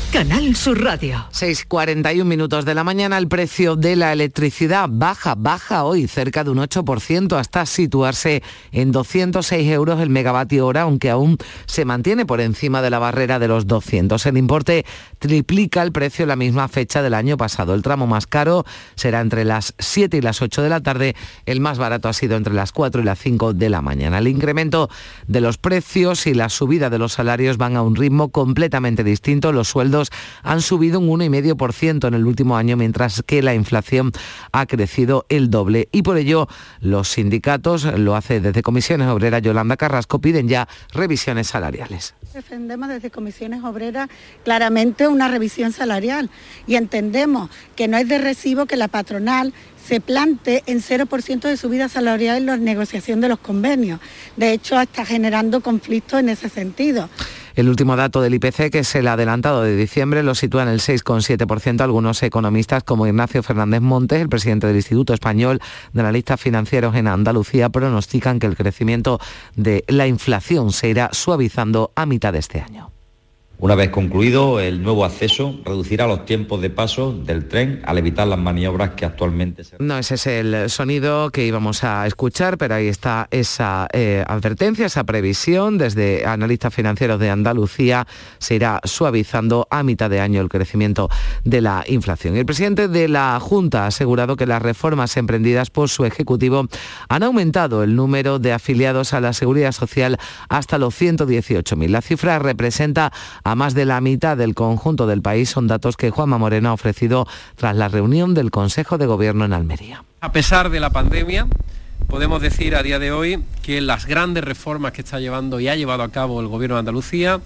[0.11, 1.25] Canal Sur Radio.
[1.31, 6.49] 6.41 minutos de la mañana, el precio de la electricidad baja, baja hoy cerca de
[6.49, 8.43] un 8% hasta situarse
[8.73, 13.39] en 206 euros el megavatio hora, aunque aún se mantiene por encima de la barrera
[13.39, 14.25] de los 200.
[14.25, 14.85] El importe
[15.17, 17.73] triplica el precio la misma fecha del año pasado.
[17.73, 21.61] El tramo más caro será entre las 7 y las 8 de la tarde, el
[21.61, 24.17] más barato ha sido entre las 4 y las 5 de la mañana.
[24.17, 24.89] El incremento
[25.27, 29.53] de los precios y la subida de los salarios van a un ritmo completamente distinto.
[29.53, 30.00] Los sueldos
[30.43, 34.11] han subido un 1,5% en el último año, mientras que la inflación
[34.51, 35.89] ha crecido el doble.
[35.91, 36.47] Y por ello,
[36.79, 42.15] los sindicatos, lo hace desde Comisiones Obreras Yolanda Carrasco, piden ya revisiones salariales.
[42.33, 44.09] Defendemos desde comisiones obreras
[44.45, 46.29] claramente una revisión salarial
[46.65, 49.53] y entendemos que no es de recibo que la patronal
[49.85, 53.99] se plante en 0% de subida salarial en la negociación de los convenios.
[54.37, 57.09] De hecho, está generando conflictos en ese sentido.
[57.55, 60.79] El último dato del IPC, que es el adelantado de diciembre, lo sitúa en el
[60.79, 61.81] 6,7%.
[61.81, 65.61] Algunos economistas, como Ignacio Fernández Montes, el presidente del Instituto Español
[65.93, 69.19] de Analistas Financieros en Andalucía, pronostican que el crecimiento
[69.55, 72.91] de la inflación se irá suavizando a mitad de este año.
[73.61, 78.27] Una vez concluido el nuevo acceso, reducirá los tiempos de paso del tren al evitar
[78.27, 79.75] las maniobras que actualmente se...
[79.77, 84.87] No, ese es el sonido que íbamos a escuchar, pero ahí está esa eh, advertencia,
[84.87, 85.77] esa previsión.
[85.77, 88.07] Desde analistas financieros de Andalucía
[88.39, 91.07] se irá suavizando a mitad de año el crecimiento
[91.43, 92.37] de la inflación.
[92.37, 96.65] El presidente de la Junta ha asegurado que las reformas emprendidas por su Ejecutivo
[97.09, 100.17] han aumentado el número de afiliados a la Seguridad Social
[100.49, 101.89] hasta los 118.000.
[101.89, 103.11] La cifra representa
[103.55, 105.49] más de la mitad del conjunto del país.
[105.49, 109.53] Son datos que Juanma Moreno ha ofrecido tras la reunión del Consejo de Gobierno en
[109.53, 110.03] Almería.
[110.21, 111.47] A pesar de la pandemia,
[112.07, 115.75] podemos decir a día de hoy que las grandes reformas que está llevando y ha
[115.75, 117.39] llevado a cabo el Gobierno de Andalucía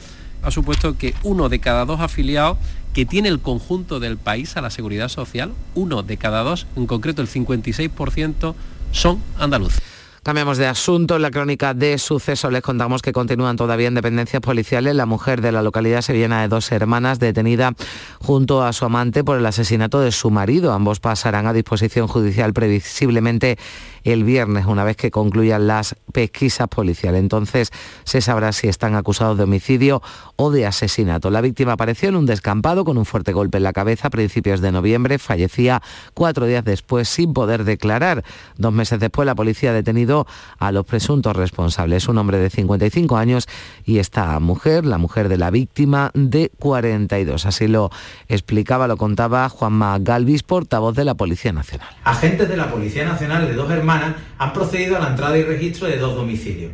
[0.43, 2.57] ha supuesto que uno de cada dos afiliados
[2.93, 6.87] que tiene el conjunto del país a la seguridad social, uno de cada dos, en
[6.87, 8.55] concreto el 56%,
[8.91, 9.94] son andaluces.
[10.25, 11.17] Cambiamos de asunto.
[11.17, 15.39] En la crónica de sucesos les contamos que continúan todavía en dependencias policiales la mujer
[15.39, 17.73] de la localidad sevillana de dos hermanas detenida
[18.21, 20.73] junto a su amante por el asesinato de su marido.
[20.73, 23.59] Ambos pasarán a disposición judicial previsiblemente
[24.03, 27.19] el viernes, una vez que concluyan las pesquisas policiales.
[27.19, 27.71] Entonces
[28.03, 30.01] se sabrá si están acusados de homicidio
[30.37, 31.29] o de asesinato.
[31.29, 34.61] La víctima apareció en un descampado con un fuerte golpe en la cabeza a principios
[34.61, 35.19] de noviembre.
[35.19, 35.83] Fallecía
[36.15, 38.23] cuatro días después sin poder declarar.
[38.57, 40.14] Dos meses después la policía ha detenido
[40.57, 42.07] a los presuntos responsables.
[42.07, 43.47] Un hombre de 55 años
[43.83, 47.45] y esta mujer, la mujer de la víctima, de 42.
[47.45, 47.89] Así lo
[48.27, 51.89] explicaba, lo contaba Juanma Galvis, portavoz de la Policía Nacional.
[52.03, 55.87] Agentes de la Policía Nacional de dos hermanos han procedido a la entrada y registro
[55.87, 56.71] de dos domicilios.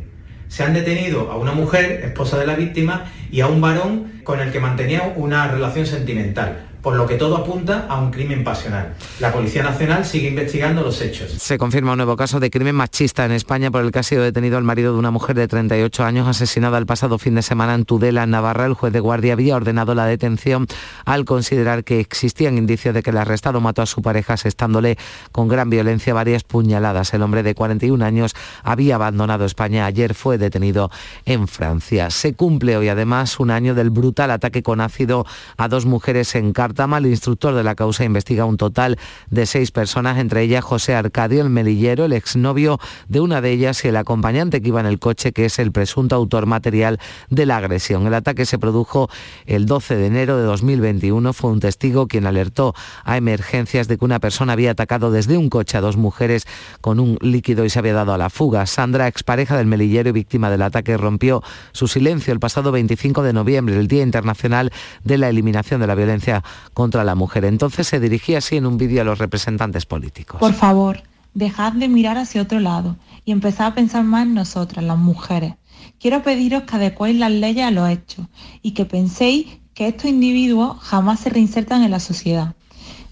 [0.48, 4.40] Se han detenido a una mujer, esposa de la víctima, y a un varón con
[4.40, 8.94] el que mantenía una relación sentimental por lo que todo apunta a un crimen pasional.
[9.20, 11.30] La Policía Nacional sigue investigando los hechos.
[11.30, 14.22] Se confirma un nuevo caso de crimen machista en España por el que ha sido
[14.22, 17.74] detenido el marido de una mujer de 38 años asesinada el pasado fin de semana
[17.74, 18.66] en Tudela, Navarra.
[18.66, 20.66] El juez de guardia había ordenado la detención
[21.04, 24.98] al considerar que existían indicios de que el arrestado mató a su pareja asestándole
[25.30, 27.14] con gran violencia varias puñaladas.
[27.14, 29.86] El hombre de 41 años había abandonado España.
[29.86, 30.90] Ayer fue detenido
[31.26, 32.10] en Francia.
[32.10, 35.24] Se cumple hoy además un año del brutal ataque con ácido
[35.56, 38.98] a dos mujeres en Car el instructor de la causa, investiga un total
[39.30, 43.84] de seis personas, entre ellas José Arcadio, el melillero, el exnovio de una de ellas
[43.84, 46.98] y el acompañante que iba en el coche, que es el presunto autor material
[47.30, 48.06] de la agresión.
[48.06, 49.08] El ataque se produjo
[49.46, 51.32] el 12 de enero de 2021.
[51.32, 55.48] Fue un testigo quien alertó a emergencias de que una persona había atacado desde un
[55.48, 56.46] coche a dos mujeres
[56.80, 58.66] con un líquido y se había dado a la fuga.
[58.66, 61.42] Sandra, expareja del melillero y víctima del ataque, rompió
[61.72, 64.72] su silencio el pasado 25 de noviembre, el Día Internacional
[65.04, 66.42] de la Eliminación de la Violencia
[66.74, 67.44] contra la mujer.
[67.44, 70.40] Entonces se dirigía así en un vídeo a los representantes políticos.
[70.40, 71.02] Por favor,
[71.34, 75.54] dejad de mirar hacia otro lado y empezad a pensar más en nosotras, las mujeres.
[75.98, 78.26] Quiero pediros que adecuéis las leyes a los hechos
[78.62, 82.54] y que penséis que estos individuos jamás se reinsertan en la sociedad.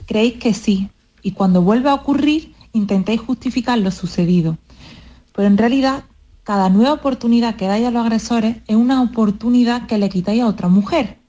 [0.06, 0.90] Creéis que sí,
[1.22, 4.58] y cuando vuelve a ocurrir intentéis justificar lo sucedido.
[5.32, 6.04] Pero en realidad,
[6.44, 10.46] cada nueva oportunidad que dais a los agresores es una oportunidad que le quitáis a
[10.46, 11.19] otra mujer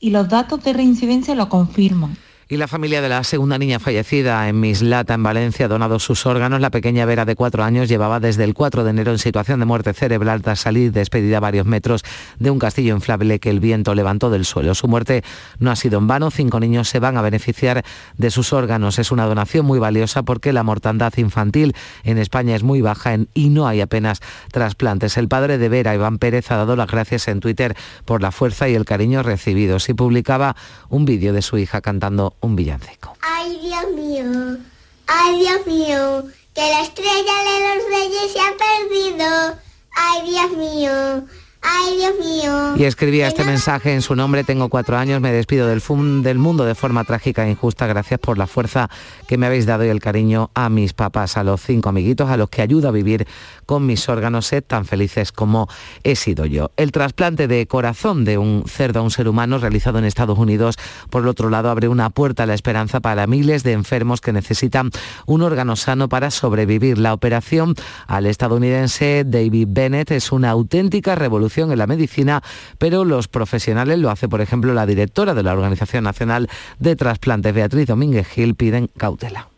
[0.00, 2.16] y los datos de reincidencia lo confirman.
[2.52, 6.26] Y la familia de la segunda niña fallecida en Mislata, en Valencia, ha donado sus
[6.26, 6.60] órganos.
[6.60, 9.66] La pequeña Vera, de cuatro años, llevaba desde el 4 de enero en situación de
[9.66, 12.02] muerte cerebral tras salir despedida varios metros
[12.40, 14.74] de un castillo inflable que el viento levantó del suelo.
[14.74, 15.22] Su muerte
[15.60, 16.32] no ha sido en vano.
[16.32, 17.84] Cinco niños se van a beneficiar
[18.18, 18.98] de sus órganos.
[18.98, 23.50] Es una donación muy valiosa porque la mortandad infantil en España es muy baja y
[23.50, 24.18] no hay apenas
[24.50, 25.16] trasplantes.
[25.18, 28.68] El padre de Vera, Iván Pérez, ha dado las gracias en Twitter por la fuerza
[28.68, 30.56] y el cariño recibidos y publicaba
[30.88, 33.16] un vídeo de su hija cantando un villancico.
[33.20, 34.58] Ay, Dios mío,
[35.06, 36.24] ay, Dios mío,
[36.54, 39.58] que la estrella de los reyes se ha perdido.
[39.96, 41.24] Ay, Dios mío,
[41.62, 42.76] Ay, Dios mío.
[42.76, 45.82] Y escribía este mensaje en su nombre, tengo cuatro años, me despido del,
[46.22, 48.88] del mundo de forma trágica e injusta, gracias por la fuerza
[49.26, 52.38] que me habéis dado y el cariño a mis papás, a los cinco amiguitos, a
[52.38, 53.26] los que ayudo a vivir
[53.66, 55.68] con mis órganos, sed tan felices como
[56.02, 56.70] he sido yo.
[56.78, 60.78] El trasplante de corazón de un cerdo a un ser humano realizado en Estados Unidos,
[61.10, 64.32] por el otro lado, abre una puerta a la esperanza para miles de enfermos que
[64.32, 64.90] necesitan
[65.26, 66.96] un órgano sano para sobrevivir.
[66.96, 67.74] La operación
[68.06, 72.42] al estadounidense David Bennett es una auténtica revolución en la medicina,
[72.78, 76.48] pero los profesionales, lo hace por ejemplo la directora de la Organización Nacional
[76.78, 79.48] de Trasplantes, Beatriz Domínguez Gil, piden cautela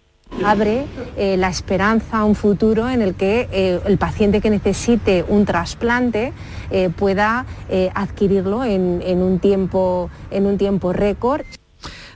[0.44, 0.86] abre
[1.16, 5.44] eh, la esperanza a un futuro en el que eh, el paciente que necesite un
[5.44, 6.32] trasplante
[6.70, 7.46] eh, pueda
[7.94, 11.42] adquirirlo en, un tiempo, en un tiempo récord.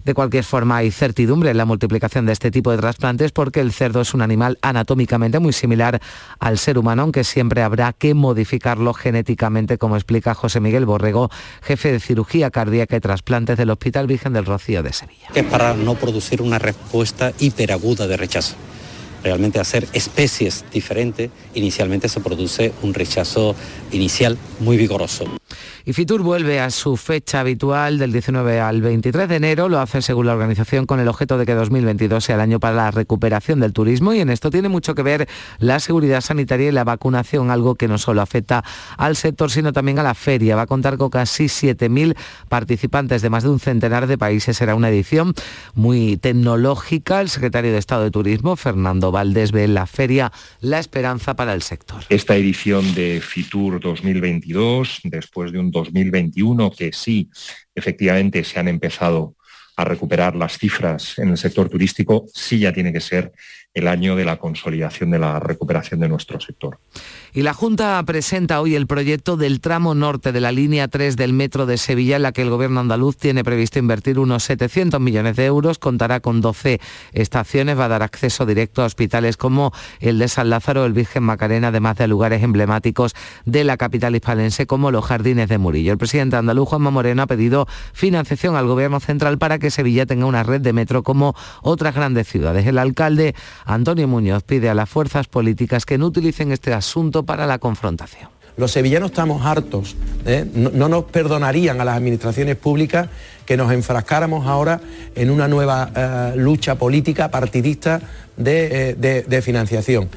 [0.06, 3.72] De cualquier forma, hay certidumbre en la multiplicación de este tipo de trasplantes porque el
[3.72, 6.00] cerdo es un animal anatómicamente muy similar
[6.38, 11.28] al ser humano, aunque siempre habrá que modificarlo genéticamente, como explica José Miguel Borrego,
[11.60, 15.26] jefe de cirugía cardíaca y trasplantes del Hospital Virgen del Rocío de Sevilla.
[15.34, 18.54] Es para no producir una respuesta hiperaguda de rechazo
[19.24, 23.56] realmente hacer especies diferentes, inicialmente se produce un rechazo
[23.90, 25.24] inicial muy vigoroso.
[25.84, 30.02] Y Fitur vuelve a su fecha habitual del 19 al 23 de enero, lo hace
[30.02, 33.60] según la organización con el objeto de que 2022 sea el año para la recuperación
[33.60, 35.28] del turismo y en esto tiene mucho que ver
[35.58, 38.64] la seguridad sanitaria y la vacunación, algo que no solo afecta
[38.96, 40.56] al sector sino también a la feria.
[40.56, 42.16] Va a contar con casi 7.000
[42.48, 44.56] participantes de más de un centenar de países.
[44.56, 45.34] Será una edición
[45.74, 47.20] muy tecnológica.
[47.20, 51.52] El secretario de Estado de Turismo, Fernando Valdés, ve en la feria la esperanza para
[51.52, 52.02] el sector.
[52.08, 57.30] Esta edición de Fitur 2022, después de un 2021 que sí,
[57.74, 59.36] efectivamente se han empezado
[59.76, 63.32] a recuperar las cifras en el sector turístico, sí ya tiene que ser
[63.76, 66.78] el año de la consolidación de la recuperación de nuestro sector.
[67.34, 71.34] Y la Junta presenta hoy el proyecto del tramo norte de la línea 3 del
[71.34, 75.36] Metro de Sevilla, en la que el Gobierno andaluz tiene previsto invertir unos 700 millones
[75.36, 76.80] de euros, contará con 12
[77.12, 81.24] estaciones, va a dar acceso directo a hospitales como el de San Lázaro, el Virgen
[81.24, 83.14] Macarena, además de lugares emblemáticos
[83.44, 85.92] de la capital hispalense como los Jardines de Murillo.
[85.92, 90.24] El presidente andaluz, Juanma Moreno, ha pedido financiación al Gobierno central para que Sevilla tenga
[90.24, 92.66] una red de metro como otras grandes ciudades.
[92.66, 93.34] El alcalde
[93.66, 98.30] Antonio Muñoz pide a las fuerzas políticas que no utilicen este asunto para la confrontación.
[98.56, 100.46] Los sevillanos estamos hartos, ¿eh?
[100.54, 103.08] no, nos perdonarían a las administraciones públicas
[103.44, 104.80] que nos enfrascáramos ahora
[105.14, 108.00] en una nueva eh, lucha política partidista
[108.38, 110.08] de, eh, de financiación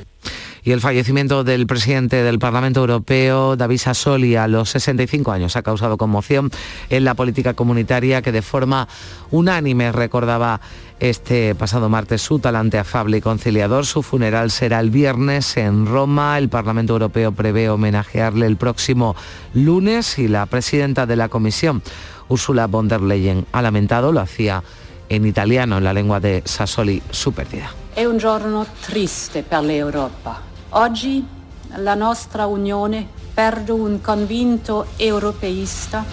[0.64, 5.62] y el fallecimiento del presidente del Parlamento Europeo, David Sassoli, a los 65 años, ha
[5.62, 6.52] causado conmoción
[6.90, 8.88] en la política comunitaria que de forma
[9.32, 10.62] unánime recordaba
[11.00, 13.86] este pasado martes su talante afable y conciliador.
[13.86, 16.38] Su funeral será el viernes en Roma.
[16.38, 19.16] El Parlamento Europeo prevé homenajearle el próximo
[19.54, 21.82] lunes y la presidenta de la Comisión,
[22.28, 24.64] Ursula von der Leyen, ha lamentado, lo hacía
[25.08, 27.72] en italiano, en la lengua de Sassoli, su pérdida.
[27.96, 30.49] Es un giorno triste per l'Europa.
[30.74, 31.26] Oggi
[31.78, 36.06] la nostra Unione perde un convinto europeista,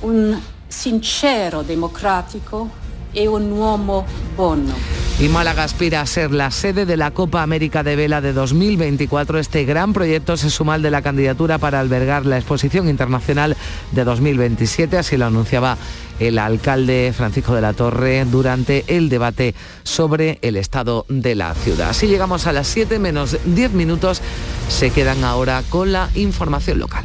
[0.00, 0.36] un
[0.66, 2.68] sincero democratico
[3.14, 4.04] e un uomo
[4.36, 4.74] bono.
[5.20, 9.38] Y Málaga aspira a ser la sede de la Copa América de Vela de 2024.
[9.38, 13.54] Este gran proyecto se suma al de la candidatura para albergar la exposición internacional
[13.92, 15.76] de 2027, así lo anunciaba
[16.20, 21.90] el alcalde Francisco de la Torre durante el debate sobre el estado de la ciudad.
[21.90, 24.22] Así llegamos a las 7 menos 10 minutos.
[24.68, 27.04] Se quedan ahora con la información local.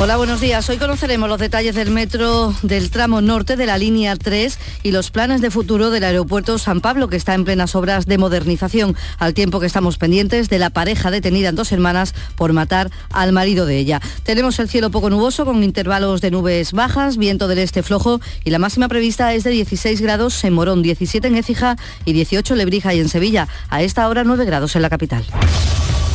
[0.00, 0.68] Hola, buenos días.
[0.68, 5.12] Hoy conoceremos los detalles del metro del tramo norte de la línea 3 y los
[5.12, 9.34] planes de futuro del aeropuerto San Pablo, que está en plenas obras de modernización, al
[9.34, 13.66] tiempo que estamos pendientes de la pareja detenida en dos hermanas por matar al marido
[13.66, 14.00] de ella.
[14.24, 18.50] Tenemos el cielo poco nuboso con intervalos de nubes bajas, viento del este flojo y
[18.50, 22.58] la máxima prevista es de 16 grados en Morón, 17 en Écija y 18 en
[22.58, 23.46] Lebrija y en Sevilla.
[23.70, 25.24] A esta hora 9 grados en la capital.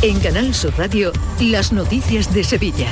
[0.01, 2.89] En Canal Sur Radio, las noticias de Sevilla.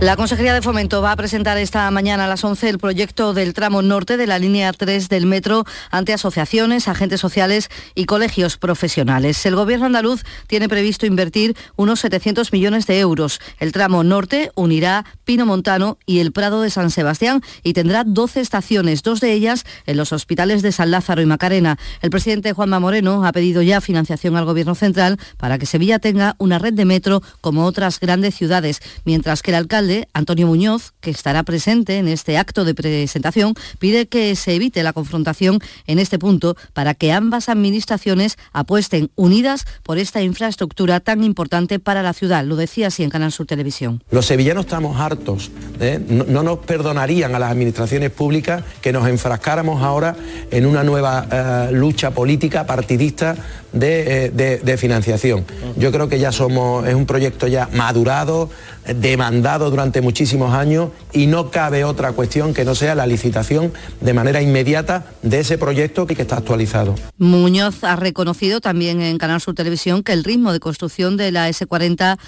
[0.00, 3.52] La Consejería de Fomento va a presentar esta mañana a las 11 el proyecto del
[3.52, 9.44] tramo norte de la línea 3 del metro ante asociaciones, agentes sociales y colegios profesionales.
[9.44, 13.40] El Gobierno andaluz tiene previsto invertir unos 700 millones de euros.
[13.58, 18.40] El tramo norte unirá Pino Montano y el Prado de San Sebastián y tendrá 12
[18.40, 21.76] estaciones, dos de ellas en los hospitales de San Lázaro y Macarena.
[22.02, 26.36] El presidente Juanma Moreno ha pedido ya financiación al Gobierno central para que Sevilla tenga
[26.38, 31.10] una red de metro como otras grandes ciudades, mientras que el alcalde Antonio Muñoz, que
[31.10, 36.18] estará presente en este acto de presentación, pide que se evite la confrontación en este
[36.18, 42.44] punto para que ambas administraciones apuesten unidas por esta infraestructura tan importante para la ciudad.
[42.44, 44.02] Lo decía así en Canal Sur Televisión.
[44.10, 46.00] Los sevillanos estamos hartos, ¿eh?
[46.08, 50.16] no, nos perdonarían a las administraciones públicas que nos enfrascáramos ahora
[50.50, 53.36] en una nueva eh, lucha política partidista
[53.72, 55.44] de, eh, de, financiación.
[55.76, 58.50] Yo creo que ya somos, es un proyecto ya madurado,
[58.94, 64.14] demandado durante muchísimos años y no cabe otra cuestión que no sea la licitación de
[64.14, 66.94] manera inmediata de ese proyecto que está actualizado.
[67.18, 71.48] Muñoz ha reconocido también en Canal Sur Televisión que el ritmo de construcción de la
[71.48, 72.18] S40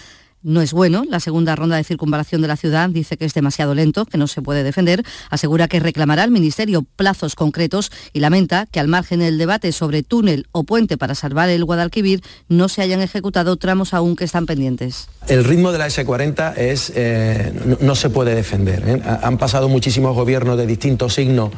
[0.42, 1.04] no es bueno.
[1.08, 4.26] La segunda ronda de circunvalación de la ciudad dice que es demasiado lento, que no
[4.26, 5.04] se puede defender.
[5.30, 10.02] Asegura que reclamará al Ministerio plazos concretos y lamenta que al margen del debate sobre
[10.02, 14.46] túnel o puente para salvar el Guadalquivir no se hayan ejecutado tramos aún que están
[14.46, 15.08] pendientes.
[15.26, 18.82] El ritmo de la S40 es, eh, no, se puede defender.
[18.86, 19.02] ¿eh?
[19.22, 21.50] Han pasado muchísimos gobiernos de distintos signos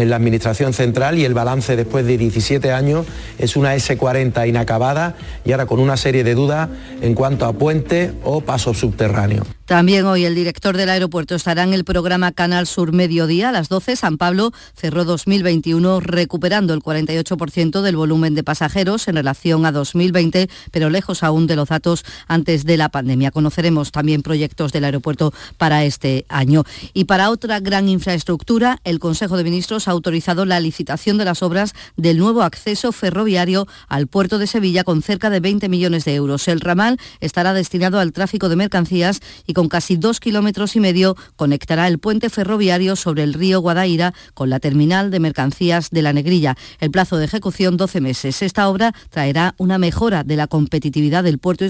[0.00, 3.06] en la Administración Central y el balance después de 17 años
[3.38, 6.68] es una S40 inacabada y ahora con una serie de dudas
[7.00, 9.44] en cuanto a puente o paso subterráneo.
[9.70, 13.68] También hoy el director del aeropuerto estará en el programa Canal Sur Mediodía a las
[13.68, 13.94] 12.
[13.94, 20.50] San Pablo cerró 2021 recuperando el 48% del volumen de pasajeros en relación a 2020,
[20.72, 23.30] pero lejos aún de los datos antes de la pandemia.
[23.30, 26.64] Conoceremos también proyectos del aeropuerto para este año.
[26.92, 31.44] Y para otra gran infraestructura, el Consejo de Ministros ha autorizado la licitación de las
[31.44, 36.16] obras del nuevo acceso ferroviario al puerto de Sevilla con cerca de 20 millones de
[36.16, 36.48] euros.
[36.48, 41.18] El ramal estará destinado al tráfico de mercancías y con casi dos kilómetros y medio
[41.36, 46.14] conectará el puente ferroviario sobre el río Guadaira con la terminal de mercancías de la
[46.14, 46.56] Negrilla.
[46.78, 48.40] El plazo de ejecución 12 meses.
[48.40, 51.66] Esta obra traerá una mejora de la competitividad del puerto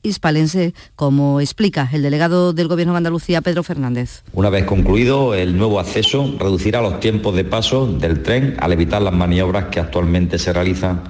[0.00, 4.22] hispalense, como explica el delegado del Gobierno de Andalucía, Pedro Fernández.
[4.32, 9.02] Una vez concluido el nuevo acceso, reducirá los tiempos de paso del tren al evitar
[9.02, 11.02] las maniobras que actualmente se realizan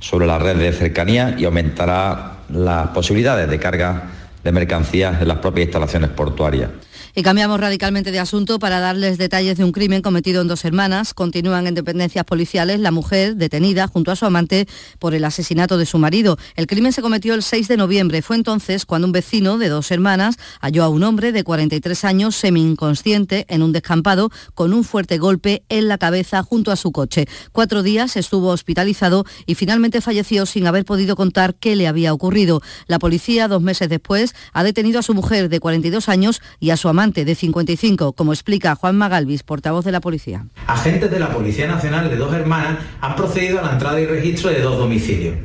[0.00, 4.10] sobre la red de cercanía y aumentará las posibilidades de carga
[4.46, 6.70] de mercancías en las propias instalaciones portuarias.
[7.18, 11.14] Y cambiamos radicalmente de asunto para darles detalles de un crimen cometido en dos hermanas.
[11.14, 15.86] Continúan en dependencias policiales la mujer detenida junto a su amante por el asesinato de
[15.86, 16.36] su marido.
[16.56, 18.20] El crimen se cometió el 6 de noviembre.
[18.20, 22.36] Fue entonces cuando un vecino de dos hermanas halló a un hombre de 43 años
[22.36, 27.26] semi-inconsciente en un descampado con un fuerte golpe en la cabeza junto a su coche.
[27.50, 32.60] Cuatro días estuvo hospitalizado y finalmente falleció sin haber podido contar qué le había ocurrido.
[32.88, 36.76] La policía, dos meses después, ha detenido a su mujer de 42 años y a
[36.76, 40.46] su amante de 55, como explica Juan Magalvis, portavoz de la policía.
[40.66, 44.50] Agentes de la Policía Nacional de dos hermanas han procedido a la entrada y registro
[44.50, 45.36] de dos domicilios.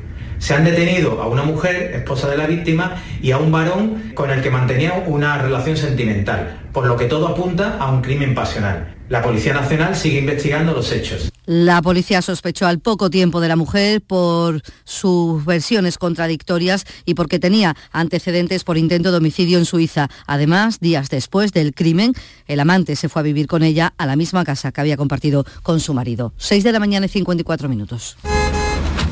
[0.42, 4.32] Se han detenido a una mujer, esposa de la víctima, y a un varón con
[4.32, 8.96] el que mantenía una relación sentimental, por lo que todo apunta a un crimen pasional.
[9.08, 11.32] La Policía Nacional sigue investigando los hechos.
[11.46, 17.38] La policía sospechó al poco tiempo de la mujer por sus versiones contradictorias y porque
[17.38, 20.10] tenía antecedentes por intento de homicidio en Suiza.
[20.26, 22.14] Además, días después del crimen,
[22.48, 25.46] el amante se fue a vivir con ella a la misma casa que había compartido
[25.62, 26.34] con su marido.
[26.38, 28.18] 6 de la mañana y 54 minutos.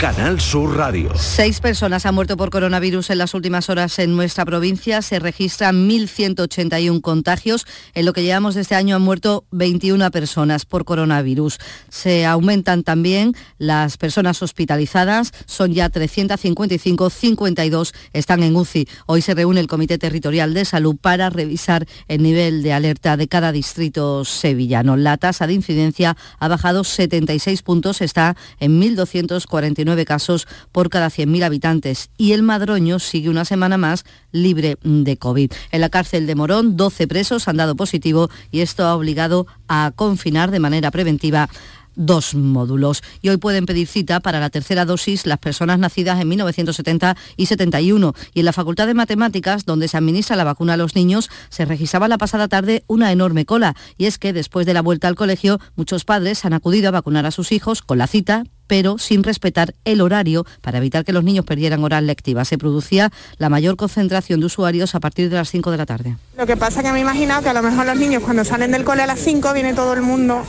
[0.00, 1.12] Canal Sur Radio.
[1.14, 5.02] Seis personas han muerto por coronavirus en las últimas horas en nuestra provincia.
[5.02, 7.66] Se registran 1.181 contagios.
[7.92, 11.58] En lo que llevamos de este año han muerto 21 personas por coronavirus.
[11.90, 15.32] Se aumentan también las personas hospitalizadas.
[15.44, 18.88] Son ya 355, 52 están en UCI.
[19.04, 23.28] Hoy se reúne el Comité Territorial de Salud para revisar el nivel de alerta de
[23.28, 24.96] cada distrito sevillano.
[24.96, 31.44] La tasa de incidencia ha bajado 76 puntos, está en 1.249 casos por cada 100.000
[31.44, 35.52] habitantes y el Madroño sigue una semana más libre de COVID.
[35.70, 39.92] En la cárcel de Morón, 12 presos han dado positivo y esto ha obligado a
[39.94, 41.48] confinar de manera preventiva
[41.96, 43.02] dos módulos.
[43.20, 47.46] Y hoy pueden pedir cita para la tercera dosis las personas nacidas en 1970 y
[47.46, 48.14] 71.
[48.34, 51.64] Y en la Facultad de Matemáticas, donde se administra la vacuna a los niños, se
[51.64, 53.74] registraba la pasada tarde una enorme cola.
[53.98, 57.26] Y es que después de la vuelta al colegio, muchos padres han acudido a vacunar
[57.26, 61.24] a sus hijos con la cita, pero sin respetar el horario para evitar que los
[61.24, 62.46] niños perdieran horas lectivas.
[62.46, 66.16] Se producía la mayor concentración de usuarios a partir de las 5 de la tarde.
[66.38, 68.44] Lo que pasa es que me he imaginado que a lo mejor los niños cuando
[68.44, 70.44] salen del cole a las 5 viene todo el mundo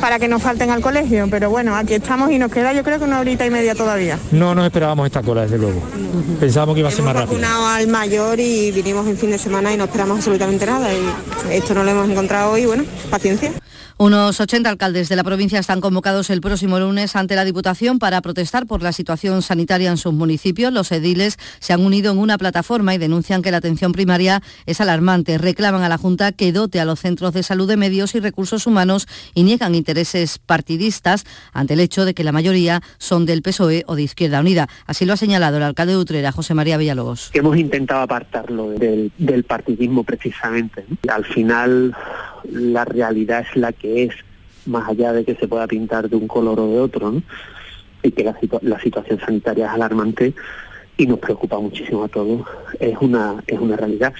[0.00, 2.98] para que no falten al colegio, pero bueno, aquí estamos y nos queda yo creo
[2.98, 4.18] que una horita y media todavía.
[4.32, 5.82] No nos esperábamos esta cola, desde luego.
[6.40, 7.36] Pensábamos que iba a ser más rápido.
[7.36, 10.88] Hemos vacunado al mayor y vinimos en fin de semana y no esperamos absolutamente nada
[10.94, 13.52] y esto no lo hemos encontrado hoy, bueno, paciencia.
[14.00, 18.22] Unos 80 alcaldes de la provincia están convocados el próximo lunes ante la Diputación para
[18.22, 20.72] protestar por la situación sanitaria en sus municipios.
[20.72, 24.80] Los ediles se han unido en una plataforma y denuncian que la atención primaria es
[24.80, 25.36] alarmante.
[25.36, 28.66] Reclaman a la Junta que dote a los centros de salud de medios y recursos
[28.66, 33.84] humanos y niegan intereses partidistas ante el hecho de que la mayoría son del PSOE
[33.86, 34.66] o de Izquierda Unida.
[34.86, 37.32] Así lo ha señalado el alcalde de Utrera, José María Villalobos.
[37.34, 40.86] Hemos intentado apartarlo del, del partidismo precisamente.
[41.06, 41.94] Al final
[42.44, 44.14] la realidad es la que es,
[44.66, 47.22] más allá de que se pueda pintar de un color o de otro, ¿no?
[48.02, 50.34] y que la, la situación sanitaria es alarmante
[50.96, 52.46] y nos preocupa muchísimo a todos,
[52.78, 54.12] es una, es una realidad.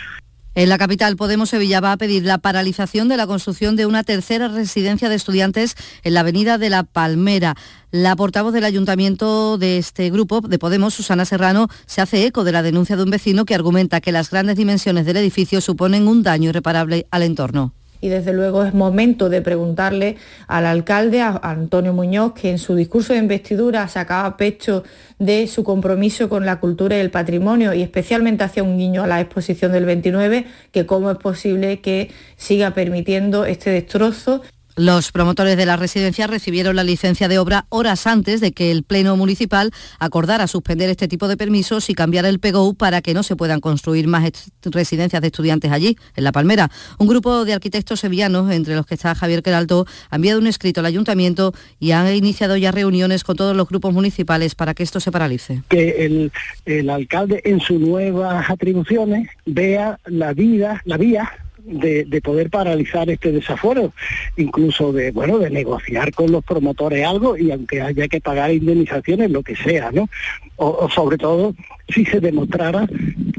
[0.57, 4.03] En la capital, Podemos Sevilla va a pedir la paralización de la construcción de una
[4.03, 7.55] tercera residencia de estudiantes en la avenida de la Palmera.
[7.93, 12.53] La portavoz del ayuntamiento de este grupo de Podemos, Susana Serrano, se hace eco de
[12.53, 16.25] la denuncia de un vecino que argumenta que las grandes dimensiones del edificio suponen un
[16.25, 21.93] daño irreparable al entorno y desde luego es momento de preguntarle al alcalde, a Antonio
[21.93, 24.85] Muñoz, que en su discurso de investidura sacaba pecho
[25.19, 29.07] de su compromiso con la cultura y el patrimonio y especialmente hacía un guiño a
[29.07, 34.43] la exposición del 29, que cómo es posible que siga permitiendo este destrozo
[34.77, 38.83] los promotores de la residencia recibieron la licencia de obra horas antes de que el
[38.83, 43.23] Pleno Municipal acordara suspender este tipo de permisos y cambiar el PGO para que no
[43.23, 44.31] se puedan construir más
[44.62, 46.71] residencias de estudiantes allí, en La Palmera.
[46.99, 50.81] Un grupo de arquitectos sevillanos, entre los que está Javier Queralto, ha enviado un escrito
[50.81, 55.01] al Ayuntamiento y han iniciado ya reuniones con todos los grupos municipales para que esto
[55.01, 55.62] se paralice.
[55.68, 56.33] Que el,
[56.64, 61.31] el alcalde en sus nuevas atribuciones vea la vida, la vía
[61.71, 63.93] de, poder paralizar este desaforo,
[64.37, 69.31] incluso de bueno de negociar con los promotores algo y aunque haya que pagar indemnizaciones,
[69.31, 70.09] lo que sea, ¿no?
[70.57, 71.55] o sobre todo
[71.93, 72.87] si se demostrara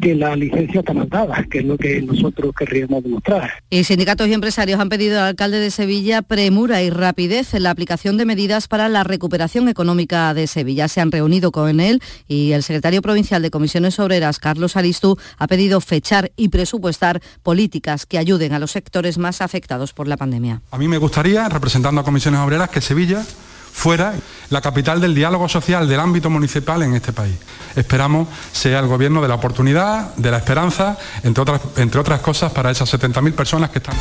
[0.01, 3.51] que la licencia está mandada, que es lo que nosotros querríamos demostrar.
[3.69, 7.69] Y sindicatos y empresarios han pedido al alcalde de Sevilla premura y rapidez en la
[7.69, 10.87] aplicación de medidas para la recuperación económica de Sevilla.
[10.87, 15.47] Se han reunido con él y el secretario provincial de Comisiones Obreras, Carlos Aristú, ha
[15.47, 20.61] pedido fechar y presupuestar políticas que ayuden a los sectores más afectados por la pandemia.
[20.71, 23.23] A mí me gustaría, representando a Comisiones Obreras, que Sevilla
[23.71, 24.13] fuera
[24.49, 27.35] la capital del diálogo social del ámbito municipal en este país.
[27.75, 32.51] Esperamos sea el gobierno de la oportunidad, de la esperanza, entre otras, entre otras cosas,
[32.51, 33.95] para esas 70.000 personas que están...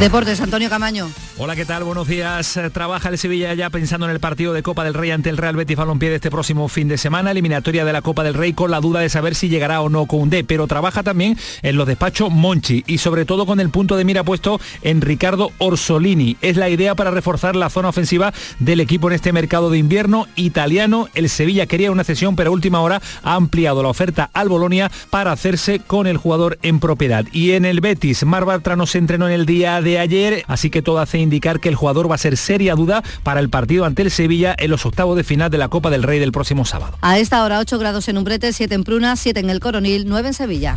[0.00, 1.08] Deportes, Antonio Camaño.
[1.38, 1.84] Hola, ¿qué tal?
[1.84, 2.56] Buenos días.
[2.56, 5.36] Eh, trabaja el Sevilla ya pensando en el partido de Copa del Rey ante el
[5.36, 8.52] Real Betis Balompié de este próximo fin de semana, eliminatoria de la Copa del Rey
[8.52, 11.38] con la duda de saber si llegará o no con un D, pero trabaja también
[11.62, 15.52] en los despachos Monchi y sobre todo con el punto de mira puesto en Ricardo
[15.58, 16.36] Orsolini.
[16.42, 20.26] Es la idea para reforzar la zona ofensiva del equipo en este mercado de invierno
[20.36, 21.08] italiano.
[21.14, 24.90] El Sevilla quería una cesión, pero a última hora ha ampliado la oferta al Bolonia
[25.10, 27.24] para hacerse con el jugador en propiedad.
[27.32, 28.44] Y en el Betis, Mar
[28.76, 31.76] no se entrenó en el día de ayer, así que todo hace indicar que el
[31.76, 35.16] jugador va a ser seria duda para el partido ante el Sevilla en los octavos
[35.16, 36.98] de final de la Copa del Rey del próximo sábado.
[37.00, 40.28] A esta hora 8 grados en Umbrete, 7 en Pruna, 7 en el Coronil, 9
[40.28, 40.76] en Sevilla.